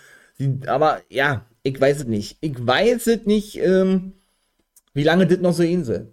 Aber 0.67 1.01
ja, 1.09 1.47
ich 1.63 1.81
weiß 1.81 2.01
es 2.01 2.07
nicht. 2.07 2.37
Ich 2.41 2.55
weiß 2.67 3.07
es 3.07 3.27
nicht, 3.27 3.59
ähm, 3.59 4.15
wie 4.93 5.05
lange 5.05 5.27
das 5.27 5.39
noch 5.39 5.55
so 5.55 5.63
hin 5.63 5.85
soll. 5.85 6.13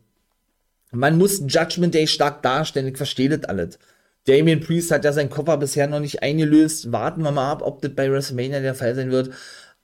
Man 0.92 1.18
muss 1.18 1.44
Judgment 1.48 1.94
Day 1.94 2.08
stark 2.08 2.42
darstellen, 2.44 2.88
ich 2.88 2.98
verstehe 2.98 3.30
das 3.30 3.46
alles. 3.46 3.80
Damien 4.28 4.60
Priest 4.60 4.92
hat 4.92 5.06
ja 5.06 5.13
seinen 5.13 5.30
Koffer 5.30 5.58
bisher 5.58 5.88
noch 5.88 6.00
nicht 6.00 6.22
eingelöst. 6.22 6.92
Warten 6.92 7.24
wir 7.24 7.32
mal 7.32 7.51
ab, 7.51 7.62
ob 7.63 7.82
das 7.82 7.96
bei 7.96 8.12
WrestleMania 8.12 8.60
der 8.60 8.75
Fall 8.75 8.94
sein 8.94 9.10
wird. 9.10 9.32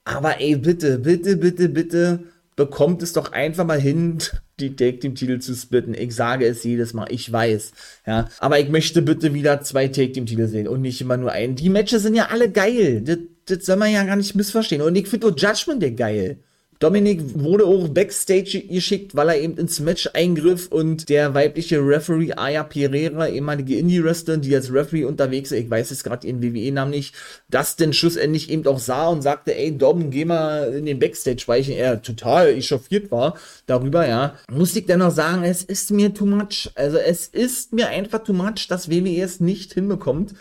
Aber 0.03 0.39
ey, 0.39 0.55
bitte, 0.57 0.99
bitte, 0.99 1.37
bitte, 1.37 1.69
bitte, 1.69 2.23
bekommt 2.55 3.01
es 3.01 3.13
doch 3.13 3.31
einfach 3.31 3.65
mal 3.65 3.79
hin, 3.79 4.19
die 4.59 4.75
Take 4.75 4.99
Team 4.99 5.15
Titel 5.15 5.39
zu 5.39 5.55
splitten. 5.55 5.93
Ich 5.93 6.13
sage 6.13 6.45
es 6.45 6.63
jedes 6.63 6.93
Mal, 6.93 7.07
ich 7.09 7.31
weiß, 7.31 7.71
ja. 8.05 8.29
Aber 8.39 8.59
ich 8.59 8.69
möchte 8.69 9.01
bitte 9.01 9.33
wieder 9.33 9.61
zwei 9.61 9.87
Take 9.87 10.11
Team 10.11 10.25
Titel 10.25 10.47
sehen 10.47 10.67
und 10.67 10.81
nicht 10.81 11.01
immer 11.01 11.17
nur 11.17 11.31
einen. 11.31 11.55
Die 11.55 11.69
Matches 11.69 12.03
sind 12.03 12.15
ja 12.15 12.27
alle 12.27 12.51
geil. 12.51 13.01
Das, 13.01 13.17
das 13.47 13.65
soll 13.65 13.77
man 13.77 13.91
ja 13.91 14.03
gar 14.03 14.15
nicht 14.15 14.35
missverstehen. 14.35 14.81
Und 14.81 14.95
ich 14.95 15.07
finde 15.07 15.27
auch 15.27 15.37
Judgment 15.37 15.81
Day 15.81 15.91
geil. 15.91 16.37
Dominik 16.79 17.21
wurde 17.33 17.65
auch 17.65 17.87
Backstage 17.87 18.61
geschickt, 18.69 19.15
weil 19.15 19.29
er 19.29 19.41
eben 19.41 19.57
ins 19.57 19.79
Match 19.79 20.07
eingriff 20.13 20.67
und 20.67 21.09
der 21.09 21.33
weibliche 21.33 21.79
Referee 21.79 22.33
Aya 22.33 22.63
Pereira, 22.63 23.27
ehemalige 23.27 23.77
Indie-Wrestlerin, 23.77 24.41
die 24.41 24.53
als 24.53 24.71
Referee 24.71 25.05
unterwegs 25.05 25.51
ist, 25.51 25.59
ich 25.63 25.69
weiß 25.71 25.89
jetzt 25.89 26.03
gerade 26.03 26.27
ihren 26.27 26.43
WWE-Namen 26.43 26.91
nicht, 26.91 27.15
das 27.49 27.77
denn 27.77 27.93
schlussendlich 27.93 28.51
eben 28.51 28.67
auch 28.67 28.77
sah 28.77 29.07
und 29.07 29.23
sagte, 29.23 29.55
ey 29.55 29.75
Dom, 29.75 30.11
geh 30.11 30.25
mal 30.25 30.71
in 30.71 30.85
den 30.85 30.99
Backstage, 30.99 31.43
weil 31.47 31.61
ich 31.61 31.69
er 31.69 32.03
total 32.03 32.49
echauffiert 32.49 33.09
war 33.09 33.39
darüber, 33.65 34.07
ja. 34.07 34.35
Muss 34.51 34.75
ich 34.75 34.85
dennoch 34.85 35.11
sagen, 35.11 35.43
es 35.43 35.63
ist 35.63 35.89
mir 35.89 36.13
too 36.13 36.27
much. 36.27 36.69
Also 36.75 36.97
es 36.97 37.27
ist 37.27 37.73
mir 37.73 37.87
einfach 37.87 38.23
too 38.23 38.33
much, 38.33 38.67
dass 38.69 38.91
WWE 38.91 39.19
es 39.19 39.39
nicht 39.39 39.73
hinbekommt, 39.73 40.35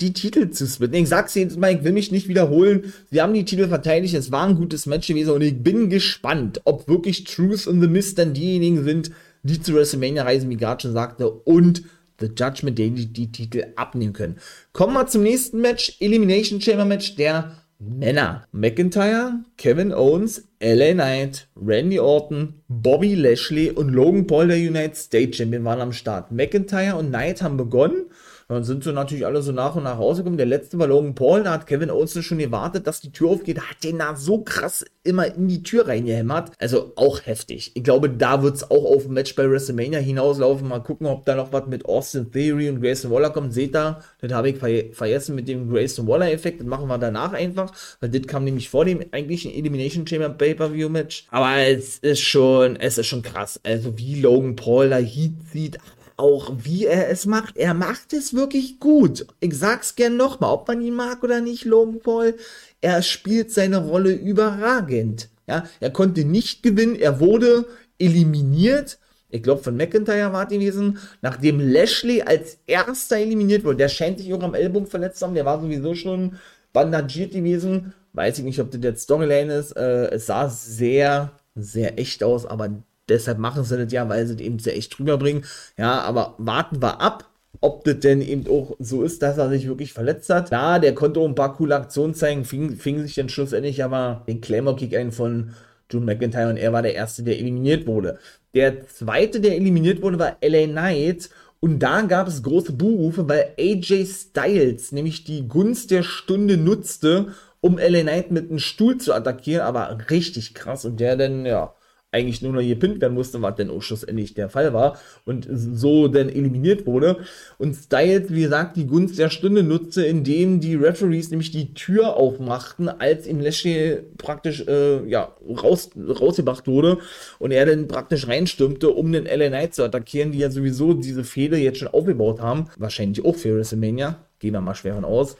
die 0.00 0.12
Titel 0.12 0.50
zu 0.50 0.66
splitten. 0.66 0.96
Ich 0.96 1.08
sag's 1.08 1.34
jetzt 1.34 1.58
mal, 1.58 1.74
ich 1.74 1.84
will 1.84 1.92
mich 1.92 2.10
nicht 2.10 2.28
wiederholen. 2.28 2.92
Sie 3.10 3.20
haben 3.20 3.34
die 3.34 3.44
Titel 3.44 3.68
verteidigt, 3.68 4.14
es 4.14 4.32
war 4.32 4.46
ein 4.46 4.56
gutes 4.56 4.86
Match 4.86 5.08
gewesen 5.08 5.30
und 5.30 5.42
ich 5.42 5.62
bin 5.62 5.90
gespannt, 5.90 6.60
ob 6.64 6.88
wirklich 6.88 7.24
Truth 7.24 7.66
und 7.66 7.80
The 7.80 7.88
Mist 7.88 8.18
dann 8.18 8.34
diejenigen 8.34 8.84
sind, 8.84 9.10
die 9.42 9.60
zu 9.60 9.74
WrestleMania 9.74 10.22
reisen, 10.22 10.50
wie 10.50 10.56
gerade 10.56 10.82
schon 10.82 10.92
sagte, 10.92 11.30
und 11.30 11.82
The 12.20 12.26
Judgment 12.26 12.78
Day 12.78 12.90
die, 12.90 13.06
die 13.06 13.32
Titel 13.32 13.64
abnehmen 13.76 14.12
können. 14.12 14.36
Kommen 14.72 14.92
wir 14.94 15.06
zum 15.06 15.22
nächsten 15.22 15.60
Match, 15.60 15.96
Elimination 16.00 16.60
Chamber 16.60 16.84
Match 16.84 17.16
der 17.16 17.56
Männer. 17.78 18.44
McIntyre, 18.52 19.40
Kevin 19.56 19.94
Owens, 19.94 20.46
LA 20.60 20.92
Knight, 20.92 21.48
Randy 21.56 21.98
Orton, 21.98 22.62
Bobby 22.68 23.14
Lashley 23.14 23.70
und 23.70 23.88
Logan 23.88 24.26
Paul, 24.26 24.48
der 24.48 24.58
United 24.58 24.96
States 24.96 25.38
Champion, 25.38 25.64
waren 25.64 25.80
am 25.80 25.92
Start. 25.92 26.30
McIntyre 26.30 26.96
und 26.96 27.08
Knight 27.08 27.40
haben 27.40 27.56
begonnen 27.56 28.04
dann 28.50 28.64
sind 28.64 28.82
sie 28.82 28.92
natürlich 28.92 29.24
alle 29.24 29.42
so 29.42 29.52
nach 29.52 29.76
und 29.76 29.84
nach 29.84 29.98
rausgekommen. 29.98 30.36
Der 30.36 30.46
letzte 30.46 30.76
war 30.76 30.88
Logan 30.88 31.14
Paul, 31.14 31.44
da 31.44 31.52
hat 31.52 31.68
Kevin 31.68 31.88
Owens 31.88 32.20
schon 32.24 32.38
gewartet, 32.38 32.86
dass 32.88 33.00
die 33.00 33.12
Tür 33.12 33.28
aufgeht, 33.30 33.60
hat 33.60 33.84
den 33.84 34.00
da 34.00 34.16
so 34.16 34.42
krass 34.42 34.84
immer 35.04 35.32
in 35.34 35.46
die 35.46 35.62
Tür 35.62 35.86
reingehämmert. 35.86 36.50
Also 36.58 36.92
auch 36.96 37.24
heftig. 37.24 37.70
Ich 37.74 37.84
glaube, 37.84 38.10
da 38.10 38.42
wird 38.42 38.56
es 38.56 38.68
auch 38.68 38.84
auf 38.84 39.06
ein 39.06 39.12
Match 39.12 39.36
bei 39.36 39.48
WrestleMania 39.48 40.00
hinauslaufen. 40.00 40.66
Mal 40.66 40.80
gucken, 40.80 41.06
ob 41.06 41.24
da 41.26 41.36
noch 41.36 41.52
was 41.52 41.68
mit 41.68 41.84
Austin 41.84 42.32
Theory 42.32 42.68
und 42.68 42.80
Grayson 42.80 43.12
Waller 43.12 43.30
kommt. 43.30 43.54
Seht 43.54 43.76
ihr, 43.76 44.00
das 44.20 44.32
habe 44.32 44.50
ich 44.50 44.56
ver 44.56 44.92
vergessen 44.92 45.36
mit 45.36 45.46
dem 45.46 45.70
Grayson 45.70 46.08
Waller-Effekt. 46.08 46.60
Das 46.60 46.66
machen 46.66 46.88
wir 46.88 46.98
danach 46.98 47.32
einfach, 47.32 47.72
weil 48.00 48.10
das 48.10 48.26
kam 48.26 48.42
nämlich 48.42 48.68
vor 48.68 48.84
dem 48.84 49.04
eigentlichen 49.12 49.52
Elimination 49.52 50.06
Chamber 50.08 50.28
Pay-Per-View-Match. 50.28 51.28
Aber 51.30 51.56
es 51.58 51.98
ist 51.98 52.20
schon, 52.20 52.74
es 52.74 52.98
ist 52.98 53.06
schon 53.06 53.22
krass. 53.22 53.60
Also 53.62 53.96
wie 53.96 54.20
Logan 54.20 54.56
Paul 54.56 54.90
da 54.90 54.96
Heat 54.96 55.34
sieht, 55.52 55.78
auch 56.20 56.52
wie 56.62 56.86
er 56.86 57.08
es 57.10 57.26
macht. 57.26 57.56
Er 57.56 57.74
macht 57.74 58.12
es 58.12 58.34
wirklich 58.34 58.78
gut. 58.78 59.26
Ich 59.40 59.56
sag's 59.58 59.96
gern 59.96 60.16
nochmal, 60.16 60.52
ob 60.52 60.68
man 60.68 60.80
ihn 60.80 60.94
mag 60.94 61.22
oder 61.22 61.40
nicht, 61.40 61.64
Logan 61.64 62.00
Paul. 62.00 62.36
Er 62.80 63.02
spielt 63.02 63.50
seine 63.50 63.78
Rolle 63.78 64.12
überragend. 64.12 65.28
Ja, 65.48 65.64
er 65.80 65.90
konnte 65.90 66.24
nicht 66.24 66.62
gewinnen. 66.62 66.96
Er 66.96 67.18
wurde 67.20 67.66
eliminiert. 67.98 68.98
Ich 69.30 69.42
glaube, 69.42 69.62
von 69.62 69.76
McIntyre 69.76 70.32
war 70.32 70.44
es 70.44 70.50
gewesen, 70.50 70.98
nachdem 71.22 71.60
Lashley 71.60 72.22
als 72.22 72.58
erster 72.66 73.16
eliminiert 73.16 73.64
wurde. 73.64 73.76
Der 73.78 73.88
scheint 73.88 74.18
sich 74.18 74.32
auch 74.32 74.42
am 74.42 74.54
Ellbogen 74.54 74.86
verletzt 74.88 75.18
zu 75.18 75.26
haben. 75.26 75.34
Der 75.34 75.44
war 75.44 75.60
sowieso 75.60 75.94
schon 75.94 76.36
bandagiert 76.72 77.32
gewesen. 77.32 77.94
Weiß 78.12 78.38
ich 78.38 78.44
nicht, 78.44 78.60
ob 78.60 78.70
das 78.70 78.80
jetzt 78.82 79.02
Storyline 79.02 79.54
ist. 79.54 79.72
Äh, 79.72 80.10
es 80.10 80.26
sah 80.26 80.48
sehr, 80.48 81.32
sehr 81.54 81.98
echt 81.98 82.24
aus, 82.24 82.46
aber 82.46 82.70
Deshalb 83.10 83.38
machen 83.38 83.64
sie 83.64 83.76
das 83.76 83.92
ja, 83.92 84.08
weil 84.08 84.26
sie 84.26 84.36
das 84.36 84.42
eben 84.42 84.58
sehr 84.58 84.76
echt 84.76 84.98
drüber 84.98 85.18
bringen. 85.18 85.44
Ja, 85.76 86.00
aber 86.00 86.34
warten 86.38 86.80
wir 86.80 87.00
ab, 87.00 87.28
ob 87.60 87.84
das 87.84 88.00
denn 88.00 88.22
eben 88.22 88.46
auch 88.48 88.76
so 88.78 89.02
ist, 89.02 89.22
dass 89.22 89.38
er 89.38 89.50
sich 89.50 89.66
wirklich 89.66 89.92
verletzt 89.92 90.30
hat. 90.30 90.50
Ja, 90.50 90.78
der 90.78 90.94
konnte 90.94 91.20
auch 91.20 91.28
ein 91.28 91.34
paar 91.34 91.56
coole 91.56 91.76
Aktionen 91.76 92.14
zeigen, 92.14 92.44
fing, 92.44 92.76
fing 92.76 93.02
sich 93.02 93.14
dann 93.14 93.28
schlussendlich 93.28 93.84
aber 93.84 94.24
den 94.26 94.40
Claymore-Kick 94.40 94.96
ein 94.96 95.12
von 95.12 95.52
Drew 95.88 96.00
McIntyre 96.00 96.48
und 96.48 96.56
er 96.56 96.72
war 96.72 96.82
der 96.82 96.94
Erste, 96.94 97.22
der 97.22 97.38
eliminiert 97.38 97.86
wurde. 97.86 98.18
Der 98.54 98.86
Zweite, 98.86 99.40
der 99.40 99.56
eliminiert 99.56 100.02
wurde, 100.02 100.18
war 100.18 100.36
LA 100.40 100.66
Knight 100.66 101.30
und 101.60 101.80
da 101.80 102.02
gab 102.02 102.28
es 102.28 102.42
große 102.42 102.72
Buhrufe, 102.72 103.28
weil 103.28 103.52
AJ 103.58 104.06
Styles 104.06 104.92
nämlich 104.92 105.24
die 105.24 105.46
Gunst 105.46 105.90
der 105.90 106.02
Stunde 106.02 106.56
nutzte, 106.56 107.34
um 107.60 107.76
LA 107.76 108.02
Knight 108.02 108.30
mit 108.30 108.48
einem 108.48 108.58
Stuhl 108.58 108.98
zu 108.98 109.12
attackieren, 109.12 109.62
aber 109.62 109.98
richtig 110.08 110.54
krass 110.54 110.84
und 110.84 111.00
der 111.00 111.16
dann, 111.16 111.44
ja, 111.44 111.74
eigentlich 112.12 112.42
nur 112.42 112.52
noch 112.52 112.60
gepinnt 112.60 113.00
werden 113.00 113.14
musste, 113.14 113.40
was 113.40 113.54
denn 113.54 113.70
auch 113.70 113.82
schlussendlich 113.82 114.34
der 114.34 114.48
Fall 114.48 114.72
war 114.72 114.98
und 115.24 115.46
so 115.50 116.08
dann 116.08 116.28
eliminiert 116.28 116.86
wurde. 116.86 117.18
Und 117.58 117.74
Styles, 117.74 118.30
wie 118.30 118.42
gesagt, 118.42 118.76
die 118.76 118.86
Gunst 118.86 119.18
der 119.18 119.30
Stunde 119.30 119.62
nutzte, 119.62 120.04
indem 120.04 120.60
die 120.60 120.74
Referees 120.74 121.30
nämlich 121.30 121.52
die 121.52 121.72
Tür 121.74 122.16
aufmachten, 122.16 122.88
als 122.88 123.26
ihm 123.26 123.40
Lashley 123.40 123.98
praktisch 124.18 124.66
äh, 124.66 125.06
ja, 125.08 125.36
raus, 125.48 125.90
rausgebracht 125.96 126.66
wurde 126.66 126.98
und 127.38 127.52
er 127.52 127.66
dann 127.66 127.86
praktisch 127.86 128.26
reinstürmte, 128.26 128.90
um 128.90 129.12
den 129.12 129.26
LA 129.26 129.48
Knight 129.48 129.74
zu 129.74 129.84
attackieren, 129.84 130.32
die 130.32 130.38
ja 130.38 130.50
sowieso 130.50 130.94
diese 130.94 131.22
Fehde 131.22 131.58
jetzt 131.58 131.78
schon 131.78 131.88
aufgebaut 131.88 132.40
haben. 132.40 132.68
Wahrscheinlich 132.76 133.24
auch 133.24 133.36
für 133.36 133.56
WrestleMania. 133.56 134.16
Gehen 134.40 134.54
wir 134.54 134.60
mal 134.60 134.74
schwer 134.74 134.94
von 134.94 135.04
aus. 135.04 135.36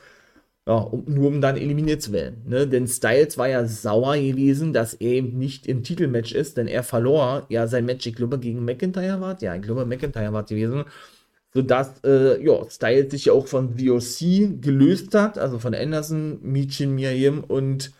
Ja, 0.67 0.75
um, 0.75 1.05
nur 1.07 1.29
um 1.29 1.40
dann 1.40 1.57
eliminiert 1.57 2.02
zu 2.02 2.12
werden. 2.12 2.43
Ne? 2.47 2.67
Denn 2.67 2.87
Styles 2.87 3.38
war 3.38 3.49
ja 3.49 3.67
sauer 3.67 4.17
gewesen, 4.17 4.73
dass 4.73 4.95
er 4.95 5.12
eben 5.12 5.38
nicht 5.38 5.67
im 5.67 5.83
Titelmatch 5.83 6.33
ist, 6.33 6.57
denn 6.59 6.67
er 6.67 6.83
verlor 6.83 7.47
ja 7.49 7.67
sein 7.67 7.87
Match, 7.87 8.07
ich 8.07 8.14
glaube, 8.14 8.38
gegen 8.38 8.64
McIntyre 8.64 9.21
war 9.21 9.40
Ja, 9.43 9.55
ich 9.55 9.62
glaube, 9.62 9.87
McIntyre 9.87 10.33
war 10.33 10.45
gewesen. 10.45 10.85
Sodass 11.52 12.00
äh, 12.05 12.45
ja, 12.45 12.69
Styles 12.71 13.11
sich 13.11 13.25
ja 13.26 13.33
auch 13.33 13.47
von 13.49 13.79
VOC 13.79 14.61
gelöst 14.61 15.14
hat, 15.14 15.38
also 15.38 15.59
von 15.59 15.75
Anderson, 15.75 16.38
Michin 16.43 16.95
Miriam 16.95 17.43
und 17.43 17.93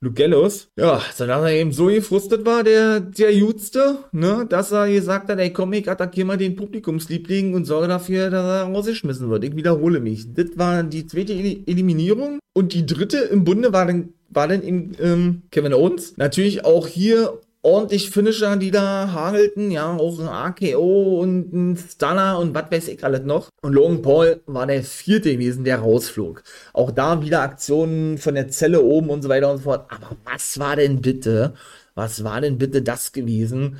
Lugellos. 0.00 0.68
Ja, 0.76 1.02
danach 1.18 1.42
er 1.42 1.52
eben 1.52 1.72
so 1.72 1.86
gefrustet 1.86 2.46
war, 2.46 2.62
der, 2.62 3.00
der 3.00 3.34
Jutste, 3.34 3.98
ne, 4.12 4.46
dass 4.48 4.70
er 4.70 4.88
gesagt 4.88 5.28
hat, 5.28 5.38
ey 5.40 5.52
komm, 5.52 5.72
ich 5.72 5.90
attackiere 5.90 6.26
mal 6.26 6.36
den 6.36 6.54
Publikumsliebling 6.54 7.54
und 7.54 7.64
sorge 7.64 7.88
dafür, 7.88 8.30
dass 8.30 8.44
er 8.44 8.72
rausgeschmissen 8.72 9.28
wird. 9.28 9.44
Ich 9.44 9.56
wiederhole 9.56 9.98
mich. 10.00 10.32
Das 10.34 10.50
war 10.56 10.84
die 10.84 11.06
zweite 11.06 11.32
Eliminierung. 11.32 12.38
Und 12.54 12.74
die 12.74 12.86
dritte 12.86 13.18
im 13.18 13.44
Bunde 13.44 13.72
war 13.72 13.86
dann, 13.86 14.14
war 14.30 14.46
dann 14.46 14.62
in, 14.62 14.96
ähm, 15.00 15.42
Kevin 15.50 15.74
Owens. 15.74 16.16
Natürlich 16.16 16.64
auch 16.64 16.86
hier 16.86 17.40
ordentlich 17.68 18.10
Finisher, 18.10 18.56
die 18.56 18.70
da 18.70 19.12
hagelten, 19.12 19.70
ja, 19.70 19.96
auch 19.96 20.18
ein 20.18 20.28
AKO 20.28 21.20
und 21.20 21.52
ein 21.52 21.76
Stunner 21.76 22.38
und 22.38 22.54
was 22.54 22.70
weiß 22.70 22.88
ich 22.88 23.04
alles 23.04 23.24
noch. 23.24 23.48
Und 23.62 23.74
Logan 23.74 24.02
Paul 24.02 24.40
war 24.46 24.66
der 24.66 24.82
vierte 24.82 25.32
gewesen, 25.32 25.64
der 25.64 25.78
rausflog. 25.78 26.42
Auch 26.72 26.90
da 26.90 27.22
wieder 27.22 27.42
Aktionen 27.42 28.18
von 28.18 28.34
der 28.34 28.48
Zelle 28.48 28.82
oben 28.82 29.10
und 29.10 29.22
so 29.22 29.28
weiter 29.28 29.50
und 29.50 29.58
so 29.58 29.64
fort. 29.64 29.86
Aber 29.90 30.16
was 30.24 30.58
war 30.58 30.76
denn 30.76 31.00
bitte, 31.00 31.54
was 31.94 32.24
war 32.24 32.40
denn 32.40 32.58
bitte 32.58 32.82
das 32.82 33.12
gewesen 33.12 33.78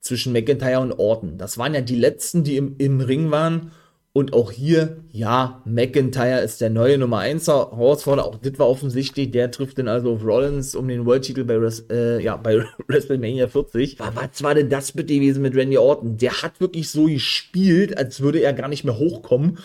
zwischen 0.00 0.32
McIntyre 0.32 0.80
und 0.80 0.92
Orton? 0.92 1.38
Das 1.38 1.58
waren 1.58 1.74
ja 1.74 1.80
die 1.80 1.96
letzten, 1.96 2.44
die 2.44 2.56
im, 2.56 2.76
im 2.78 3.00
Ring 3.00 3.30
waren. 3.30 3.70
Und 4.18 4.32
auch 4.32 4.50
hier, 4.50 4.96
ja, 5.12 5.62
McIntyre 5.64 6.40
ist 6.40 6.60
der 6.60 6.70
neue 6.70 6.98
Nummer 6.98 7.18
1 7.18 7.46
Herausforderer. 7.46 8.26
Auch 8.26 8.38
das 8.38 8.58
war 8.58 8.68
offensichtlich. 8.68 9.30
Der 9.30 9.52
trifft 9.52 9.78
dann 9.78 9.86
also 9.86 10.14
auf 10.14 10.24
Rollins 10.24 10.74
um 10.74 10.88
den 10.88 11.06
World-Titel 11.06 11.44
bei, 11.44 11.54
äh, 11.94 12.20
ja, 12.20 12.36
bei 12.36 12.64
WrestleMania 12.88 13.46
40. 13.46 14.00
Aber 14.00 14.22
was 14.22 14.42
war 14.42 14.56
denn 14.56 14.70
das 14.70 14.90
bitte 14.90 15.14
gewesen 15.14 15.42
mit 15.42 15.54
Randy 15.54 15.78
Orton? 15.78 16.16
Der 16.16 16.42
hat 16.42 16.60
wirklich 16.60 16.90
so 16.90 17.04
gespielt, 17.04 17.96
als 17.96 18.20
würde 18.20 18.40
er 18.40 18.54
gar 18.54 18.66
nicht 18.66 18.82
mehr 18.82 18.98
hochkommen. 18.98 19.58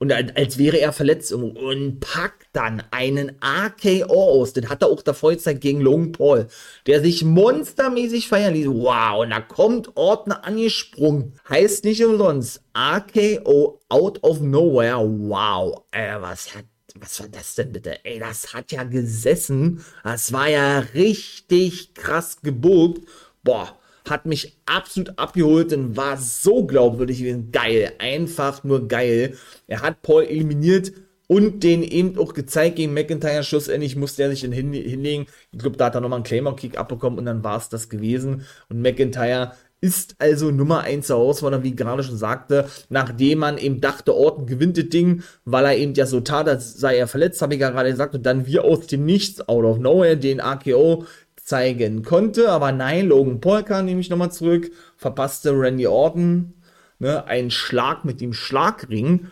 Und 0.00 0.12
als 0.12 0.56
wäre 0.56 0.80
er 0.80 0.94
verletzt 0.94 1.30
und 1.30 2.00
packt 2.00 2.48
dann 2.54 2.82
einen 2.90 3.36
AKO 3.40 4.40
aus. 4.40 4.54
Den 4.54 4.70
hat 4.70 4.80
er 4.80 4.88
auch 4.88 5.02
davor 5.02 5.32
gezeigt 5.32 5.60
gegen 5.60 5.82
Logan 5.82 6.12
Paul, 6.12 6.46
der 6.86 7.02
sich 7.02 7.22
monstermäßig 7.22 8.26
feiern 8.26 8.54
ließ. 8.54 8.66
Wow, 8.68 9.20
und 9.20 9.30
da 9.30 9.40
kommt 9.40 9.94
Ordner 9.98 10.42
angesprungen. 10.46 11.34
Heißt 11.50 11.84
nicht 11.84 12.02
umsonst 12.02 12.62
AKO 12.72 13.78
out 13.90 14.22
of 14.22 14.40
nowhere. 14.40 15.06
Wow, 15.06 15.82
ey, 15.90 16.20
was 16.20 16.54
hat 16.54 16.64
was 16.98 17.20
war 17.20 17.28
das 17.28 17.54
denn 17.54 17.70
bitte? 17.70 18.04
Ey, 18.04 18.18
das 18.18 18.52
hat 18.54 18.72
ja 18.72 18.84
gesessen. 18.84 19.84
Das 20.02 20.32
war 20.32 20.48
ja 20.48 20.80
richtig 20.94 21.94
krass 21.94 22.40
gebucht. 22.42 23.02
Boah, 23.42 23.78
hat 24.10 24.26
mich 24.26 24.58
absolut 24.66 25.18
abgeholt 25.18 25.72
und 25.72 25.96
war 25.96 26.16
so 26.16 26.66
glaubwürdig 26.66 27.18
gewesen. 27.18 27.50
Geil, 27.52 27.92
einfach 27.98 28.64
nur 28.64 28.88
geil. 28.88 29.36
Er 29.66 29.82
hat 29.82 30.02
Paul 30.02 30.24
eliminiert 30.24 30.92
und 31.26 31.62
den 31.62 31.84
eben 31.84 32.18
auch 32.18 32.34
gezeigt 32.34 32.76
gegen 32.76 32.92
McIntyre. 32.92 33.44
Schlussendlich 33.44 33.94
musste 33.94 34.24
er 34.24 34.30
sich 34.30 34.40
hin, 34.40 34.72
hinlegen. 34.72 35.26
Ich 35.52 35.58
glaube, 35.60 35.76
da 35.76 35.86
hat 35.86 35.94
er 35.94 36.00
nochmal 36.00 36.16
einen 36.16 36.24
Claymore-Kick 36.24 36.76
abbekommen 36.76 37.18
und 37.20 37.24
dann 37.26 37.44
war 37.44 37.56
es 37.56 37.68
das 37.68 37.88
gewesen. 37.88 38.44
Und 38.68 38.82
McIntyre 38.82 39.52
ist 39.80 40.16
also 40.18 40.50
Nummer 40.50 40.80
1 40.80 41.08
Herausforderer, 41.08 41.62
wie 41.62 41.68
ich 41.68 41.76
gerade 41.76 42.02
schon 42.02 42.16
sagte, 42.16 42.66
nachdem 42.88 43.38
man 43.38 43.58
eben 43.58 43.80
dachte, 43.80 44.14
Orton 44.14 44.46
gewinnt 44.46 44.76
das 44.76 44.88
Ding, 44.88 45.22
weil 45.44 45.64
er 45.64 45.76
eben 45.76 45.94
ja 45.94 46.04
so 46.04 46.20
tat, 46.20 46.48
als 46.48 46.74
sei 46.74 46.96
er 46.96 47.06
verletzt, 47.06 47.40
habe 47.40 47.54
ich 47.54 47.60
ja 47.60 47.70
gerade 47.70 47.90
gesagt, 47.90 48.14
und 48.14 48.26
dann 48.26 48.46
wir 48.46 48.64
aus 48.64 48.86
dem 48.88 49.04
Nichts, 49.06 49.48
out 49.48 49.64
of 49.64 49.78
nowhere, 49.78 50.16
den 50.16 50.40
AKO 50.40 51.06
zeigen 51.44 52.02
konnte. 52.02 52.50
Aber 52.50 52.72
nein, 52.72 53.08
Logan 53.08 53.40
Paul 53.40 53.62
kam 53.62 53.86
nämlich 53.86 54.10
nochmal 54.10 54.32
zurück, 54.32 54.70
verpasste 54.96 55.52
Randy 55.52 55.86
Orton 55.86 56.54
ne, 57.00 57.26
einen 57.26 57.50
Schlag 57.50 58.04
mit 58.04 58.20
dem 58.20 58.32
Schlagring. 58.32 59.26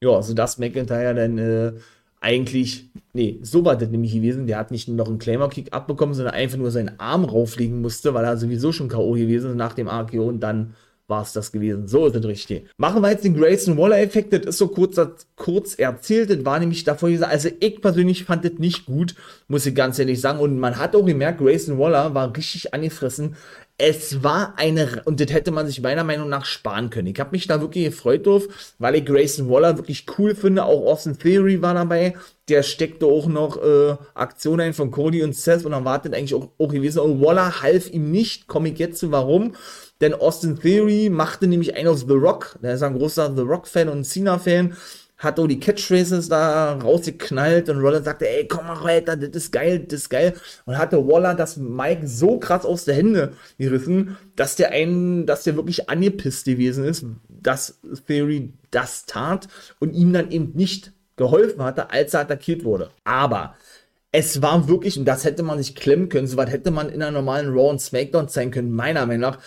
Ja, 0.00 0.22
sodass 0.22 0.58
McIntyre 0.58 1.14
dann 1.14 1.38
äh, 1.38 1.72
eigentlich, 2.20 2.90
nee, 3.12 3.38
so 3.42 3.64
war 3.64 3.76
das 3.76 3.88
nämlich 3.88 4.12
gewesen. 4.12 4.46
Der 4.46 4.58
hat 4.58 4.70
nicht 4.70 4.88
noch 4.88 5.08
einen 5.08 5.18
Claimer-Kick 5.18 5.72
abbekommen, 5.72 6.14
sondern 6.14 6.34
einfach 6.34 6.58
nur 6.58 6.70
seinen 6.70 7.00
Arm 7.00 7.24
rauflegen 7.24 7.80
musste, 7.80 8.14
weil 8.14 8.24
er 8.24 8.36
sowieso 8.36 8.72
schon 8.72 8.88
K.O. 8.88 9.12
gewesen 9.12 9.50
ist 9.50 9.56
nach 9.56 9.74
dem 9.74 9.88
AKO 9.88 10.28
und 10.28 10.40
dann 10.40 10.74
war 11.06 11.22
es 11.22 11.32
das 11.32 11.52
gewesen. 11.52 11.86
So 11.86 12.06
ist 12.06 12.16
es 12.16 12.24
richtig. 12.24 12.68
Machen 12.76 13.02
wir 13.02 13.10
jetzt 13.10 13.24
den 13.24 13.36
Grayson 13.36 13.76
Waller-Effekt. 13.76 14.32
Das 14.32 14.46
ist 14.46 14.58
so 14.58 14.68
kurz, 14.68 14.98
kurz 15.36 15.74
erzählt. 15.74 16.30
Das 16.30 16.44
war 16.44 16.58
nämlich 16.58 16.84
davor 16.84 17.10
gesagt. 17.10 17.30
Also 17.30 17.50
ich 17.60 17.80
persönlich 17.80 18.24
fand 18.24 18.44
das 18.44 18.54
nicht 18.58 18.86
gut, 18.86 19.14
muss 19.46 19.66
ich 19.66 19.74
ganz 19.74 19.98
ehrlich 19.98 20.20
sagen. 20.20 20.40
Und 20.40 20.58
man 20.58 20.78
hat 20.78 20.96
auch 20.96 21.04
gemerkt, 21.04 21.40
Grayson 21.40 21.78
Waller 21.78 22.14
war 22.14 22.34
richtig 22.34 22.72
angefressen. 22.72 23.36
Es 23.76 24.22
war 24.22 24.54
eine, 24.56 25.02
und 25.04 25.20
das 25.20 25.32
hätte 25.32 25.50
man 25.50 25.66
sich 25.66 25.82
meiner 25.82 26.04
Meinung 26.04 26.28
nach 26.28 26.44
sparen 26.44 26.90
können. 26.90 27.08
Ich 27.08 27.18
habe 27.18 27.32
mich 27.32 27.48
da 27.48 27.60
wirklich 27.60 27.86
gefreut 27.86 28.24
drauf, 28.24 28.46
weil 28.78 28.94
ich 28.94 29.04
Grayson 29.04 29.50
Waller 29.50 29.76
wirklich 29.76 30.06
cool 30.16 30.36
finde. 30.36 30.64
Auch 30.64 30.86
Austin 30.86 31.18
Theory 31.18 31.60
war 31.60 31.74
dabei. 31.74 32.14
Der 32.48 32.62
steckte 32.62 33.06
auch 33.06 33.26
noch 33.26 33.60
äh, 33.62 33.96
Aktionen 34.14 34.60
ein 34.60 34.74
von 34.74 34.92
Cody 34.92 35.24
und 35.24 35.34
Seth 35.34 35.64
und 35.64 35.72
dann 35.72 35.84
wartet 35.84 36.14
eigentlich 36.14 36.34
auch, 36.34 36.50
auch 36.56 36.68
gewesen. 36.68 37.00
Und 37.00 37.20
Waller 37.20 37.62
half 37.62 37.90
ihm 37.90 38.12
nicht. 38.12 38.46
Komme 38.46 38.68
ich 38.68 38.78
jetzt 38.78 39.00
zu 39.00 39.10
warum? 39.10 39.54
Denn 40.00 40.14
Austin 40.14 40.58
Theory 40.58 41.08
machte 41.10 41.46
nämlich 41.46 41.76
einen 41.76 41.88
auf 41.88 42.00
The 42.00 42.14
Rock. 42.14 42.58
Der 42.62 42.74
ist 42.74 42.82
ein 42.82 42.98
großer 42.98 43.34
The 43.34 43.42
Rock-Fan 43.42 43.88
und 43.88 44.04
Cena-Fan 44.04 44.74
hat 45.16 45.38
auch 45.38 45.46
die 45.46 45.60
Catchphrases 45.60 46.28
da 46.28 46.74
rausgeknallt 46.74 47.68
und 47.68 47.78
Rollins 47.78 48.04
sagte, 48.04 48.28
ey, 48.28 48.46
komm 48.46 48.66
mal 48.66 48.82
weiter, 48.82 49.16
das 49.16 49.30
ist 49.30 49.52
geil, 49.52 49.80
das 49.80 50.02
ist 50.02 50.10
geil. 50.10 50.34
Und 50.66 50.76
hatte 50.76 51.06
Waller 51.06 51.34
das 51.34 51.56
Mike 51.56 52.06
so 52.06 52.38
krass 52.38 52.64
aus 52.64 52.84
der 52.84 52.96
Hände 52.96 53.32
gerissen, 53.58 54.16
dass 54.36 54.56
der 54.56 54.70
einen, 54.70 55.24
dass 55.26 55.44
der 55.44 55.56
wirklich 55.56 55.88
angepisst 55.88 56.44
gewesen 56.44 56.84
ist, 56.84 57.06
dass 57.28 57.80
Theory 58.06 58.52
das 58.70 59.06
tat 59.06 59.48
und 59.78 59.94
ihm 59.94 60.12
dann 60.12 60.30
eben 60.30 60.52
nicht 60.54 60.92
geholfen 61.16 61.62
hatte, 61.62 61.90
als 61.90 62.14
er 62.14 62.20
attackiert 62.20 62.64
wurde. 62.64 62.90
Aber 63.04 63.54
es 64.10 64.42
war 64.42 64.68
wirklich, 64.68 64.98
und 64.98 65.06
das 65.06 65.24
hätte 65.24 65.42
man 65.42 65.58
sich 65.58 65.74
klemmen 65.74 66.08
können, 66.08 66.26
soweit 66.26 66.50
hätte 66.50 66.70
man 66.70 66.88
in 66.88 67.02
einer 67.02 67.12
normalen 67.12 67.48
Raw 67.48 67.70
und 67.70 67.80
Smackdown 67.80 68.28
sein 68.28 68.50
können, 68.50 68.72
meiner 68.72 69.06
Meinung 69.06 69.30
nach, 69.30 69.38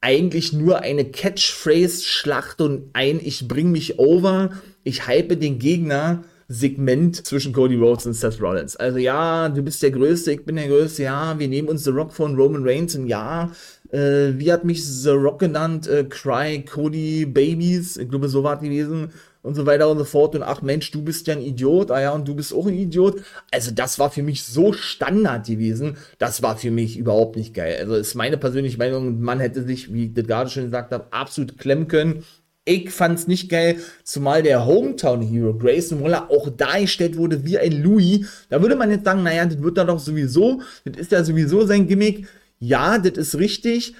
eigentlich 0.00 0.52
nur 0.52 0.80
eine 0.80 1.04
Catchphrase-Schlacht 1.04 2.60
und 2.60 2.90
ein 2.94 3.20
Ich 3.22 3.46
bring 3.46 3.70
mich 3.70 3.98
over, 3.98 4.50
ich 4.82 5.06
hype 5.06 5.38
den 5.40 5.58
Gegner. 5.58 6.24
Segment 6.52 7.24
zwischen 7.24 7.52
Cody 7.52 7.76
Rhodes 7.76 8.06
und 8.06 8.14
Seth 8.14 8.42
Rollins. 8.42 8.74
Also 8.74 8.98
ja, 8.98 9.48
du 9.48 9.62
bist 9.62 9.84
der 9.84 9.92
Größte, 9.92 10.32
ich 10.32 10.44
bin 10.44 10.56
der 10.56 10.66
Größte, 10.66 11.04
ja, 11.04 11.38
wir 11.38 11.46
nehmen 11.46 11.68
uns 11.68 11.84
The 11.84 11.90
Rock 11.90 12.12
von 12.12 12.34
Roman 12.34 12.66
Reigns 12.66 12.96
und 12.96 13.06
ja, 13.06 13.52
äh, 13.92 14.38
wie 14.38 14.52
hat 14.52 14.64
mich 14.64 14.84
The 14.84 15.10
Rock 15.10 15.40
genannt? 15.40 15.88
Äh, 15.88 16.04
Cry, 16.04 16.64
Cody, 16.64 17.26
Babies, 17.26 17.96
ich 17.96 18.08
glaube, 18.08 18.28
so 18.28 18.42
war 18.42 18.56
es 18.56 18.62
gewesen 18.62 19.10
und 19.42 19.54
so 19.54 19.66
weiter 19.66 19.88
und 19.88 19.98
so 19.98 20.04
fort. 20.04 20.34
Und 20.34 20.42
ach 20.42 20.62
Mensch, 20.62 20.90
du 20.90 21.02
bist 21.02 21.26
ja 21.26 21.34
ein 21.34 21.42
Idiot, 21.42 21.90
ah 21.90 22.00
ja, 22.00 22.10
und 22.12 22.28
du 22.28 22.34
bist 22.34 22.52
auch 22.52 22.66
ein 22.66 22.74
Idiot. 22.76 23.22
Also 23.50 23.70
das 23.70 23.98
war 23.98 24.10
für 24.10 24.22
mich 24.22 24.42
so 24.44 24.72
Standard 24.72 25.46
gewesen, 25.46 25.96
das 26.18 26.42
war 26.42 26.56
für 26.56 26.70
mich 26.70 26.98
überhaupt 26.98 27.36
nicht 27.36 27.54
geil. 27.54 27.76
Also 27.80 27.94
ist 27.94 28.14
meine 28.14 28.36
persönliche 28.36 28.78
Meinung, 28.78 29.20
man 29.20 29.40
hätte 29.40 29.64
sich, 29.64 29.92
wie 29.92 30.06
ich 30.06 30.14
das 30.14 30.26
gerade 30.26 30.50
schon 30.50 30.64
gesagt 30.64 30.92
habe, 30.92 31.06
absolut 31.12 31.58
klemmen 31.58 31.88
können. 31.88 32.24
Ich 32.66 32.90
fand's 32.90 33.26
nicht 33.26 33.48
geil, 33.48 33.78
zumal 34.04 34.42
der 34.42 34.66
Hometown 34.66 35.22
Hero 35.22 35.54
Grayson 35.54 36.02
Waller 36.02 36.30
auch 36.30 36.50
dargestellt 36.50 37.16
wurde 37.16 37.44
wie 37.44 37.58
ein 37.58 37.82
Louis. 37.82 38.26
Da 38.50 38.60
würde 38.60 38.76
man 38.76 38.90
jetzt 38.90 39.06
sagen, 39.06 39.22
naja, 39.22 39.46
das 39.46 39.60
wird 39.62 39.78
er 39.78 39.86
doch 39.86 39.98
sowieso, 39.98 40.60
das 40.84 41.00
ist 41.00 41.10
ja 41.10 41.24
sowieso 41.24 41.64
sein 41.64 41.88
Gimmick. 41.88 42.28
Ja, 42.60 42.98
das 42.98 43.16
ist 43.18 43.38
richtig, 43.38 43.94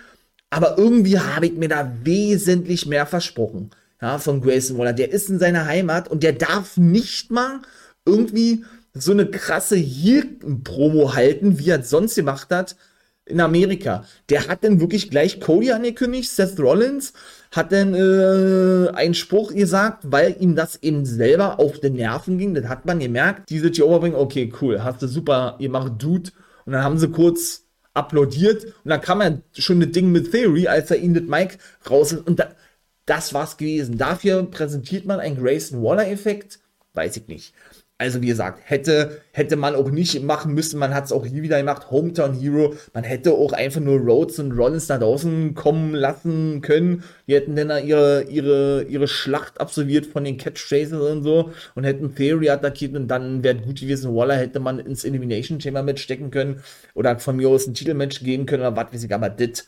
aber 0.51 0.79
irgendwie 0.79 1.19
habe 1.19 1.47
ich 1.47 1.55
mir 1.55 1.69
da 1.69 1.93
wesentlich 2.05 2.87
mehr 2.87 3.07
versprochen 3.07 3.71
ja, 4.01 4.19
von 4.19 4.41
Grayson 4.41 4.79
Waller. 4.79 4.93
Der 4.93 5.11
ist 5.11 5.29
in 5.29 5.39
seiner 5.39 5.67
Heimat 5.67 6.09
und 6.09 6.23
der 6.23 6.33
darf 6.33 6.77
nicht 6.77 7.31
mal 7.31 7.61
irgendwie 8.05 8.65
so 8.93 9.13
eine 9.13 9.27
krasse 9.27 9.77
Hier-Promo 9.77 11.15
halten, 11.15 11.59
wie 11.59 11.71
er 11.71 11.81
es 11.81 11.91
sonst 11.91 12.15
gemacht 12.15 12.49
hat 12.51 12.77
in 13.25 13.41
Amerika. 13.41 14.05
Der 14.29 14.49
hat 14.49 14.65
dann 14.65 14.81
wirklich 14.81 15.11
gleich 15.11 15.41
Cody 15.41 15.71
angekündigt, 15.73 16.31
Seth 16.31 16.59
Rollins 16.59 17.13
hat 17.53 17.73
dann 17.73 17.95
äh, 17.95 18.91
einen 18.91 19.15
Spruch 19.15 19.55
gesagt, 19.55 20.11
weil 20.11 20.37
ihm 20.41 20.57
das 20.57 20.83
eben 20.83 21.05
selber 21.05 21.59
auf 21.61 21.81
den 21.81 21.95
Nerven 21.95 22.39
ging. 22.39 22.55
Das 22.55 22.67
hat 22.67 22.87
man 22.87 22.99
gemerkt. 22.99 23.51
Diese 23.51 23.69
hier 23.71 23.87
overbringen, 23.87 24.19
okay, 24.19 24.53
cool, 24.61 24.83
hast 24.83 25.03
du 25.03 25.09
super 25.09 25.57
ihr 25.59 25.71
macht 25.71 26.03
Dude. 26.03 26.31
Und 26.65 26.73
dann 26.73 26.85
haben 26.85 26.99
sie 26.99 27.09
kurz 27.09 27.65
applaudiert 27.95 28.65
und 28.65 28.91
dann 28.91 29.01
kam 29.01 29.21
er 29.21 29.43
schon 29.55 29.81
das 29.81 29.91
Ding 29.91 30.13
mit 30.13 30.31
Theory, 30.31 30.69
als 30.69 30.91
er 30.91 30.99
ihn 30.99 31.15
das 31.15 31.25
Mic 31.25 31.59
raus. 31.89 32.13
Und 32.13 32.39
da, 32.39 32.55
das 33.07 33.35
war's 33.35 33.57
gewesen. 33.57 33.99
Dafür 33.99 34.45
präsentiert 34.45 35.07
man 35.07 35.21
einen 35.21 35.37
Grayson 35.37 35.83
Waller-Effekt? 35.83 36.61
Weiß 36.95 37.17
ich 37.17 37.29
nicht. 37.29 37.55
Also 38.01 38.23
wie 38.23 38.29
gesagt, 38.29 38.63
hätte, 38.65 39.21
hätte 39.33 39.57
man 39.57 39.75
auch 39.75 39.91
nicht 39.91 40.23
machen 40.23 40.55
müssen, 40.55 40.79
man 40.79 40.95
hat 40.95 41.05
es 41.05 41.13
auch 41.13 41.27
hier 41.27 41.43
wieder 41.43 41.59
gemacht, 41.59 41.91
Hometown 41.91 42.33
Hero, 42.33 42.73
man 42.95 43.05
hätte 43.05 43.33
auch 43.33 43.53
einfach 43.53 43.83
nur 43.83 43.99
Rhodes 43.99 44.39
und 44.39 44.53
Rollins 44.53 44.87
da 44.87 44.97
draußen 44.97 45.55
kommen 45.55 45.95
lassen 45.95 46.63
können, 46.63 47.05
die 47.27 47.35
hätten 47.35 47.57
dann 47.57 47.87
ihre, 47.87 48.23
ihre, 48.23 48.85
ihre 48.85 49.07
Schlacht 49.07 49.61
absolviert 49.61 50.07
von 50.07 50.25
den 50.25 50.39
Catchphrases 50.39 50.99
und 50.99 51.25
so 51.25 51.51
und 51.75 51.85
hätten 51.85 52.15
Theory 52.15 52.49
attackiert 52.49 52.97
und 52.97 53.09
dann 53.09 53.45
wäre 53.45 53.57
gut 53.57 53.81
gewesen, 53.81 54.17
Waller 54.17 54.37
hätte 54.37 54.61
man 54.61 54.79
ins 54.79 55.05
Elimination 55.05 55.61
Chamber 55.61 55.83
mitstecken 55.83 56.31
können 56.31 56.63
oder 56.95 57.19
von 57.19 57.37
mir 57.37 57.51
aus 57.51 57.67
ein 57.67 57.75
Titelmatch 57.75 58.25
geben 58.25 58.47
können 58.47 58.63
oder 58.63 58.77
was 58.77 58.95
weiß 58.95 59.05
ich, 59.05 59.15
aber 59.15 59.29
das 59.29 59.67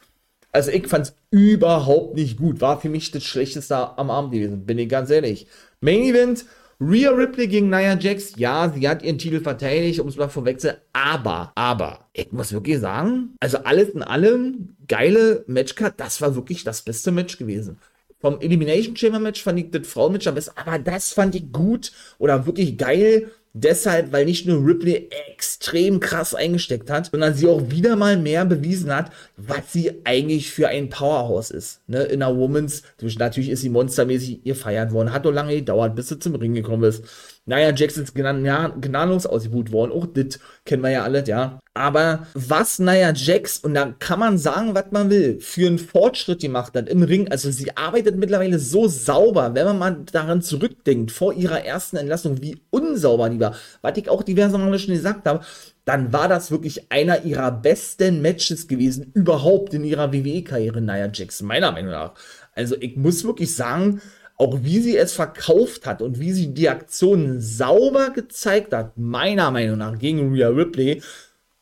also 0.53 0.71
ich 0.71 0.87
fand's 0.87 1.15
überhaupt 1.31 2.15
nicht 2.15 2.37
gut. 2.37 2.61
War 2.61 2.81
für 2.81 2.91
mich 2.91 3.11
das 3.11 3.25
Schlechteste 3.25 3.99
am 3.99 4.11
Abend 4.11 4.33
gewesen, 4.33 4.65
bin 4.67 4.79
ich 4.79 4.89
ganz 4.89 5.09
ehrlich. 5.11 5.47
Main 5.81 6.03
Event, 6.03 6.45
Rhea 6.85 7.11
Ripley 7.11 7.47
gegen 7.47 7.71
Nia 7.71 7.97
Jax. 7.97 8.33
Ja, 8.37 8.73
sie 8.75 8.89
hat 8.89 9.03
ihren 9.03 9.19
Titel 9.19 9.41
verteidigt, 9.41 10.01
um 10.01 10.09
es 10.09 10.17
mal 10.17 10.29
vorwegzunehmen. 10.29 10.81
Aber, 10.93 11.53
aber, 11.55 12.09
ich 12.13 12.33
muss 12.33 12.53
wirklich 12.53 12.81
sagen, 12.81 13.37
also 13.39 13.59
alles 13.59 13.91
in 13.91 14.03
allem, 14.03 14.75
geile 14.89 15.45
Matchcard. 15.47 16.01
Das 16.01 16.21
war 16.21 16.35
wirklich 16.35 16.65
das 16.65 16.83
beste 16.83 17.13
Match 17.13 17.39
gewesen. 17.39 17.79
Vom 18.21 18.41
Elimination 18.41 18.97
Chamber 18.97 19.21
Match 19.21 19.43
fand 19.43 19.61
ich 19.61 19.71
das 19.71 19.87
Frauenmatch 19.87 20.27
am 20.27 20.35
besten, 20.35 20.57
aber 20.57 20.79
das 20.79 21.13
fand 21.13 21.35
ich 21.35 21.53
gut 21.53 21.93
oder 22.19 22.47
wirklich 22.47 22.77
geil 22.79 23.31
Deshalb, 23.55 24.13
weil 24.13 24.25
nicht 24.25 24.47
nur 24.47 24.65
Ripley 24.67 25.11
extrem 25.31 26.01
krass 26.01 26.35
eingesteckt 26.35 26.89
hat, 26.89 27.11
sondern 27.11 27.35
sie 27.35 27.47
auch 27.49 27.71
wieder 27.71 27.97
mal 27.97 28.17
mehr 28.17 28.47
bewiesen 28.47 28.95
hat, 28.95 29.11
was 29.37 29.73
sie 29.73 29.93
eigentlich 30.05 30.51
für 30.51 30.69
ein 30.69 30.89
Powerhouse 30.89 31.51
ist. 31.51 31.83
Ne? 31.87 32.05
In 32.05 32.21
der 32.21 32.35
Woman's, 32.35 32.83
natürlich 33.19 33.51
ist 33.51 33.61
sie 33.61 33.69
monstermäßig 33.69 34.43
gefeiert 34.43 34.93
worden, 34.93 35.13
hat 35.13 35.27
doch 35.27 35.33
lange 35.33 35.55
gedauert, 35.55 35.95
bis 35.95 36.09
sie 36.09 36.19
zum 36.19 36.35
Ring 36.37 36.55
gekommen 36.55 36.85
ist. 36.85 37.05
Naja, 37.45 37.73
Jackson 37.75 38.05
ist 38.05 38.15
genan 38.15 38.45
ja, 38.45 38.69
gnadenlos 38.69 39.27
ausgebucht 39.27 39.73
worden. 39.73 39.91
Auch 39.91 40.07
das 40.07 40.39
kennen 40.65 40.83
wir 40.83 40.91
ja 40.91 41.03
alle, 41.03 41.25
ja. 41.27 41.59
Aber 41.75 42.27
was 42.35 42.79
Naya 42.79 43.13
Jax, 43.13 43.59
und 43.59 43.75
da 43.75 43.95
kann 43.99 44.21
man 44.21 44.39
sagen, 44.39 44.75
was 44.77 44.93
man 44.93 45.11
will, 45.11 45.41
für 45.41 45.67
einen 45.67 45.81
Fortschritt 45.81 46.41
gemacht 46.41 46.75
hat 46.75 46.89
im 46.89 47.03
Ring. 47.03 47.29
Also 47.33 47.51
sie 47.51 47.77
arbeitet 47.77 48.17
mittlerweile 48.17 48.61
so 48.61 48.87
sauber, 48.87 49.55
wenn 49.55 49.65
man 49.65 49.79
mal 49.79 49.97
daran 50.13 50.43
zurückdenkt, 50.43 51.11
vor 51.11 51.33
ihrer 51.33 51.65
ersten 51.65 51.97
Entlassung, 51.97 52.41
wie 52.43 52.63
unsauber 52.71 53.29
die 53.29 53.41
war. 53.41 53.57
Was 53.81 53.97
ich 53.97 54.09
auch 54.09 54.23
diverse 54.23 54.59
Male 54.59 54.79
schon 54.79 54.95
gesagt 54.95 55.27
habe, 55.27 55.45
dann 55.85 56.13
war 56.13 56.29
das 56.29 56.53
wirklich 56.53 56.93
einer 56.93 57.25
ihrer 57.25 57.51
besten 57.51 58.23
Matches 58.23 58.69
gewesen, 58.69 59.11
überhaupt 59.15 59.75
in 59.75 59.83
ihrer 59.83 60.13
WWE-Karriere, 60.13 60.81
Naya 60.81 61.11
Jax, 61.13 61.43
meiner 61.43 61.73
Meinung 61.73 61.91
nach. 61.91 62.15
Also 62.55 62.77
ich 62.79 62.97
muss 62.97 63.25
wirklich 63.25 63.57
sagen, 63.57 64.01
auch 64.43 64.59
wie 64.63 64.81
sie 64.81 64.97
es 64.97 65.13
verkauft 65.13 65.87
hat 65.87 66.03
und 66.03 66.19
wie 66.19 66.33
sie 66.33 66.53
die 66.53 66.69
Aktion 66.69 67.41
sauber 67.41 68.11
gezeigt 68.11 68.75
hat, 68.75 68.99
meiner 68.99 69.53
Meinung 69.53 69.79
nach 69.79 69.97
gegen 69.97 70.33
Rhea 70.33 70.49
Ripley. 70.49 71.01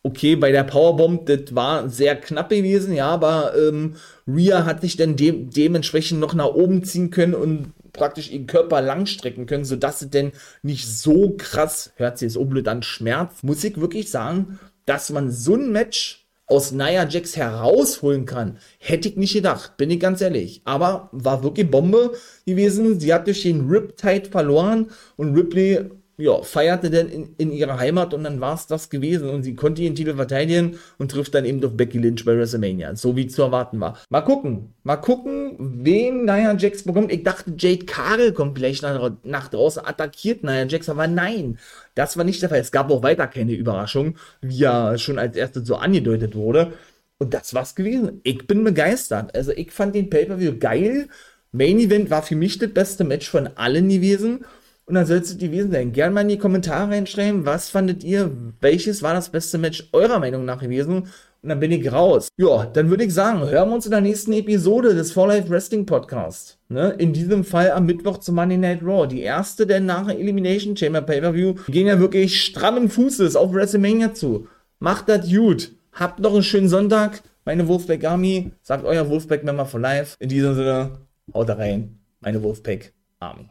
Okay, 0.02 0.34
bei 0.34 0.50
der 0.50 0.64
Powerbomb, 0.64 1.26
das 1.26 1.54
war 1.54 1.90
sehr 1.90 2.16
knapp 2.16 2.48
gewesen, 2.48 2.94
ja, 2.94 3.08
aber 3.08 3.52
ähm, 3.54 3.96
Rhea 4.26 4.64
hat 4.64 4.80
sich 4.80 4.96
dann 4.96 5.14
de 5.14 5.44
dementsprechend 5.44 6.20
noch 6.20 6.32
nach 6.32 6.46
oben 6.46 6.82
ziehen 6.82 7.10
können 7.10 7.34
und 7.34 7.74
praktisch 7.92 8.30
ihren 8.30 8.46
Körper 8.46 8.80
langstrecken 8.80 9.44
können, 9.44 9.66
sodass 9.66 10.00
es 10.00 10.08
denn 10.08 10.32
nicht 10.62 10.88
so 10.88 11.34
krass, 11.36 11.92
hört 11.96 12.16
sich 12.16 12.28
jetzt 12.28 12.36
unblöd 12.38 12.66
an, 12.66 12.82
Schmerz. 12.82 13.42
Muss 13.42 13.62
ich 13.62 13.78
wirklich 13.78 14.10
sagen, 14.10 14.58
dass 14.86 15.10
man 15.10 15.30
so 15.30 15.54
ein 15.54 15.70
Match 15.70 16.19
aus 16.50 16.72
Nia 16.72 17.08
Jax 17.08 17.36
herausholen 17.36 18.26
kann, 18.26 18.58
hätte 18.78 19.08
ich 19.08 19.16
nicht 19.16 19.34
gedacht, 19.34 19.76
bin 19.76 19.90
ich 19.90 20.00
ganz 20.00 20.20
ehrlich. 20.20 20.62
Aber 20.64 21.08
war 21.12 21.42
wirklich 21.42 21.70
Bombe 21.70 22.12
gewesen. 22.44 22.98
Sie 22.98 23.14
hat 23.14 23.26
durch 23.26 23.42
den 23.42 23.68
Riptide 23.68 24.28
verloren 24.30 24.90
und 25.16 25.34
Ripley 25.34 25.90
ja, 26.20 26.42
feierte 26.42 26.90
dann 26.90 27.08
in, 27.08 27.34
in 27.38 27.52
ihrer 27.52 27.78
Heimat 27.78 28.14
und 28.14 28.24
dann 28.24 28.40
war 28.40 28.54
es 28.54 28.66
das 28.66 28.90
gewesen 28.90 29.28
und 29.30 29.42
sie 29.42 29.54
konnte 29.54 29.82
ihren 29.82 29.94
Titel 29.94 30.14
verteidigen 30.14 30.78
und 30.98 31.10
trifft 31.10 31.34
dann 31.34 31.44
eben 31.44 31.64
auf 31.64 31.76
Becky 31.76 31.98
Lynch 31.98 32.24
bei 32.24 32.36
WrestleMania, 32.36 32.94
so 32.96 33.16
wie 33.16 33.26
zu 33.26 33.42
erwarten 33.42 33.80
war. 33.80 33.98
Mal 34.08 34.20
gucken, 34.20 34.74
mal 34.82 34.96
gucken, 34.96 35.56
wen 35.58 36.24
Nia 36.24 36.54
Jax 36.56 36.84
bekommt. 36.84 37.10
Ich 37.10 37.22
dachte, 37.22 37.52
Jade 37.58 37.86
Cargill 37.86 38.32
kommt 38.32 38.58
vielleicht 38.58 38.82
nach, 38.82 39.12
nach 39.24 39.48
draußen, 39.48 39.84
attackiert 39.84 40.44
Nia 40.44 40.64
Jax, 40.64 40.88
aber 40.88 41.06
nein, 41.06 41.58
das 41.94 42.16
war 42.16 42.24
nicht 42.24 42.42
der 42.42 42.48
Fall. 42.48 42.60
Es 42.60 42.72
gab 42.72 42.90
auch 42.90 43.02
weiter 43.02 43.26
keine 43.26 43.52
Überraschung, 43.52 44.16
wie 44.40 44.58
ja 44.58 44.98
schon 44.98 45.18
als 45.18 45.36
erstes 45.36 45.66
so 45.66 45.76
angedeutet 45.76 46.34
wurde. 46.34 46.72
Und 47.18 47.34
das 47.34 47.52
war's 47.52 47.74
gewesen. 47.74 48.20
Ich 48.22 48.46
bin 48.46 48.64
begeistert. 48.64 49.34
Also 49.34 49.52
ich 49.52 49.72
fand 49.72 49.94
den 49.94 50.08
Pay-Per-View 50.08 50.58
geil. 50.58 51.08
Main 51.52 51.78
Event 51.78 52.10
war 52.10 52.22
für 52.22 52.36
mich 52.36 52.58
das 52.58 52.70
beste 52.70 53.04
Match 53.04 53.28
von 53.28 53.48
allen 53.56 53.88
gewesen. 53.88 54.44
Und 54.90 54.96
dann 54.96 55.06
du 55.06 55.20
die 55.20 55.46
gewesen 55.46 55.70
sein. 55.70 55.92
Gerne 55.92 56.12
mal 56.12 56.22
in 56.22 56.28
die 56.30 56.38
Kommentare 56.38 56.90
reinschreiben, 56.90 57.46
was 57.46 57.68
fandet 57.68 58.02
ihr, 58.02 58.28
welches 58.60 59.04
war 59.04 59.14
das 59.14 59.28
beste 59.28 59.56
Match 59.56 59.88
eurer 59.92 60.18
Meinung 60.18 60.44
nach 60.44 60.60
gewesen? 60.60 61.02
Und 61.42 61.48
dann 61.48 61.60
bin 61.60 61.70
ich 61.70 61.92
raus. 61.92 62.26
Ja, 62.36 62.66
dann 62.66 62.90
würde 62.90 63.04
ich 63.04 63.14
sagen, 63.14 63.38
hören 63.48 63.68
wir 63.68 63.74
uns 63.76 63.84
in 63.84 63.92
der 63.92 64.00
nächsten 64.00 64.32
Episode 64.32 64.96
des 64.96 65.12
For 65.12 65.28
Life 65.28 65.48
Wrestling 65.48 65.86
Podcast. 65.86 66.58
Ne? 66.68 66.96
In 66.98 67.12
diesem 67.12 67.44
Fall 67.44 67.70
am 67.70 67.86
Mittwoch 67.86 68.18
zu 68.18 68.32
Monday 68.32 68.56
Night 68.56 68.82
Raw. 68.82 69.06
Die 69.06 69.20
erste 69.20 69.64
der 69.64 69.78
nach 69.78 70.08
Elimination 70.08 70.76
Chamber 70.76 71.02
Pay-Per-View. 71.02 71.54
Wir 71.66 71.72
gehen 71.72 71.86
ja 71.86 72.00
wirklich 72.00 72.42
strammen 72.42 72.88
Fußes 72.88 73.36
auf 73.36 73.54
WrestleMania 73.54 74.12
zu. 74.12 74.48
Macht 74.80 75.08
das 75.08 75.30
gut. 75.30 75.70
Habt 75.92 76.18
noch 76.18 76.34
einen 76.34 76.42
schönen 76.42 76.68
Sonntag. 76.68 77.22
Meine 77.44 77.68
Wolfpack 77.68 78.04
Army. 78.04 78.50
Sagt 78.62 78.84
euer 78.84 79.08
Wolfpack 79.08 79.44
Member 79.44 79.66
for 79.66 79.78
Life. 79.78 80.16
In 80.18 80.28
diesem 80.28 80.56
Sinne, 80.56 80.98
haut 81.32 81.48
rein. 81.48 82.00
Meine 82.20 82.42
Wolfpack 82.42 82.92
Army. 83.20 83.50